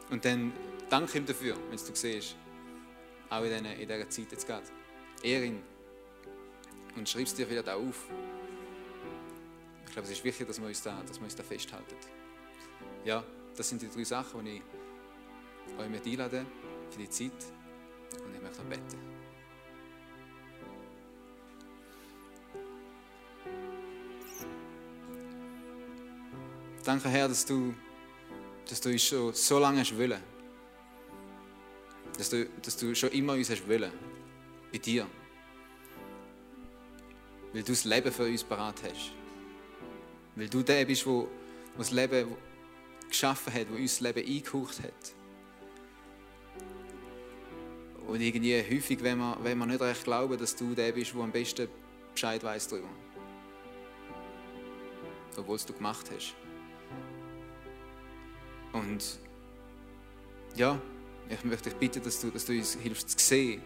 Und 0.09 0.25
dann 0.25 0.53
danke 0.89 1.17
ihm 1.17 1.25
dafür, 1.25 1.55
wenn 1.69 1.77
du 1.77 1.95
siehst, 1.95 2.35
auch 3.29 3.43
in 3.43 3.49
dieser, 3.49 3.73
in 3.73 3.87
dieser 3.87 4.09
Zeit 4.09 4.31
jetzt 4.31 4.47
gerade. 4.47 4.65
Ehr 5.23 5.43
ihn. 5.43 5.61
Und 6.95 7.07
schreib 7.07 7.23
es 7.23 7.35
dir 7.35 7.45
vielleicht 7.45 7.69
auch 7.69 7.79
auf. 7.79 8.07
Ich 9.85 9.91
glaube, 9.91 10.07
es 10.07 10.11
ist 10.11 10.23
wichtig, 10.23 10.47
dass 10.47 10.59
wir 10.59 10.67
uns 10.67 10.81
da, 10.81 11.01
dass 11.05 11.19
wir 11.19 11.25
uns 11.25 11.35
da 11.35 11.43
festhalten. 11.43 11.95
Ja, 13.05 13.23
das 13.55 13.69
sind 13.69 13.81
die 13.81 13.89
drei 13.89 14.03
Sachen, 14.03 14.45
die 14.45 14.61
ich 15.67 15.79
euch 15.79 15.89
mit 15.89 16.05
einlade 16.05 16.45
für 16.89 16.99
die 16.99 17.09
Zeit. 17.09 17.31
Und 18.23 18.33
ich 18.33 18.41
möchte 18.41 18.61
beten. 18.63 19.08
Danke, 26.89 27.07
Herr, 27.07 27.27
dass 27.27 27.45
du, 27.45 27.75
dass 28.67 28.81
du 28.81 28.89
uns 28.89 29.03
schon 29.03 29.31
so 29.31 29.59
lange 29.59 29.81
hast 29.81 29.95
wollen. 29.95 30.19
Dass 32.17 32.31
du, 32.31 32.49
dass 32.63 32.77
du 32.77 32.95
schon 32.95 33.11
immer 33.11 33.33
uns 33.33 33.51
hast 33.51 33.69
wollen. 33.69 33.91
Bei 34.71 34.79
dir. 34.79 35.05
Weil 37.53 37.61
du 37.61 37.73
das 37.73 37.85
Leben 37.85 38.11
für 38.11 38.23
uns 38.23 38.43
parat 38.43 38.81
hast. 38.81 39.11
Weil 40.35 40.49
du 40.49 40.63
der 40.63 40.83
bist, 40.83 41.05
der 41.05 41.27
das 41.77 41.91
Leben 41.91 42.35
geschaffen 43.07 43.53
hat, 43.53 43.69
der 43.69 43.79
uns 43.79 43.99
das 43.99 44.15
Leben 44.15 44.27
eingehaucht 44.27 44.79
hat. 44.79 45.13
Und 48.07 48.19
irgendwie 48.19 48.63
häufig, 48.63 49.03
wenn 49.03 49.19
wir, 49.19 49.37
wenn 49.43 49.59
wir 49.59 49.67
nicht 49.67 49.81
recht 49.81 50.05
glauben, 50.05 50.39
dass 50.39 50.55
du 50.55 50.73
der 50.73 50.91
bist, 50.91 51.13
der 51.13 51.21
am 51.21 51.31
besten 51.31 51.67
Bescheid 52.13 52.43
weiß 52.43 52.67
darüber. 52.67 52.89
Obwohl 55.37 55.55
es 55.55 55.67
du 55.67 55.73
gemacht 55.73 56.09
hast. 56.15 56.33
Und 58.89 59.19
ja, 60.55 60.81
ich 61.29 61.43
möchte 61.43 61.69
dich 61.69 61.77
bitten, 61.77 62.03
dass 62.03 62.19
du, 62.19 62.31
dass 62.31 62.45
du 62.45 62.53
uns 62.53 62.73
hilfst 62.73 63.11
zu 63.11 63.19
sehen, 63.19 63.61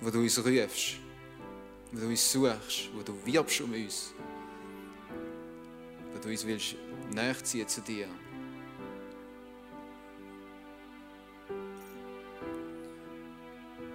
wo 0.00 0.10
du 0.10 0.18
uns 0.18 0.36
rufst, 0.44 0.96
wo 1.92 2.00
du 2.00 2.08
uns 2.08 2.32
suchst, 2.32 2.90
wo 2.92 3.02
du 3.02 3.14
wirbst 3.24 3.60
um 3.60 3.72
uns, 3.72 4.12
wo 6.12 6.18
du 6.18 6.28
uns 6.28 6.44
willst 6.44 6.74
nachziehen 7.12 7.68
zu 7.68 7.80
dir. 7.82 8.08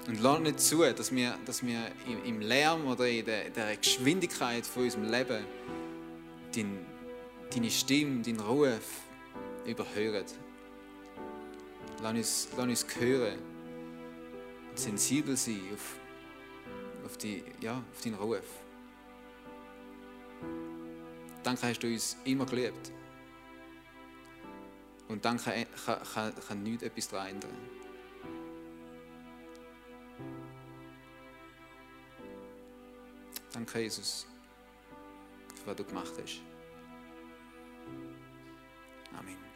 Und 0.07 0.21
lass 0.21 0.39
nicht 0.39 0.59
zu, 0.61 0.77
dass 0.93 1.13
wir, 1.13 1.37
dass 1.45 1.61
wir 1.61 1.91
im 2.25 2.39
Lärm 2.39 2.87
oder 2.87 3.05
in 3.05 3.25
der, 3.25 3.49
der 3.49 3.75
Geschwindigkeit 3.75 4.65
von 4.65 4.83
unserem 4.83 5.11
Leben 5.11 5.45
dein, 6.55 6.85
deine 7.53 7.69
Stimme, 7.69 8.23
deinen 8.23 8.39
Ruf 8.39 9.08
überhören. 9.65 10.25
Lass 12.01 12.13
uns, 12.13 12.47
lass 12.55 12.65
uns 12.65 12.85
hören 12.99 13.39
und 14.69 14.79
sensibel 14.79 15.35
sein 15.35 15.61
auf, 15.73 15.99
auf, 17.05 17.17
die, 17.17 17.43
ja, 17.59 17.83
auf 17.91 18.01
deinen 18.01 18.15
Ruf. 18.15 18.45
Danke 21.43 21.67
hast 21.67 21.79
du 21.79 21.87
uns 21.87 22.17
immer 22.25 22.45
geliebt. 22.45 22.91
Und 25.07 25.25
dann 25.25 25.37
kann, 25.37 25.65
kann, 25.85 25.99
kann, 26.13 26.33
kann 26.47 26.63
nichts 26.63 26.83
etwas 26.83 27.07
daran 27.07 27.29
ändern. 27.29 27.57
Danke, 33.51 33.79
Jesus, 33.79 34.27
für 35.55 35.71
was 35.71 35.75
du 35.75 35.83
gemacht 35.83 36.13
hast. 36.21 36.41
Amen. 39.17 39.48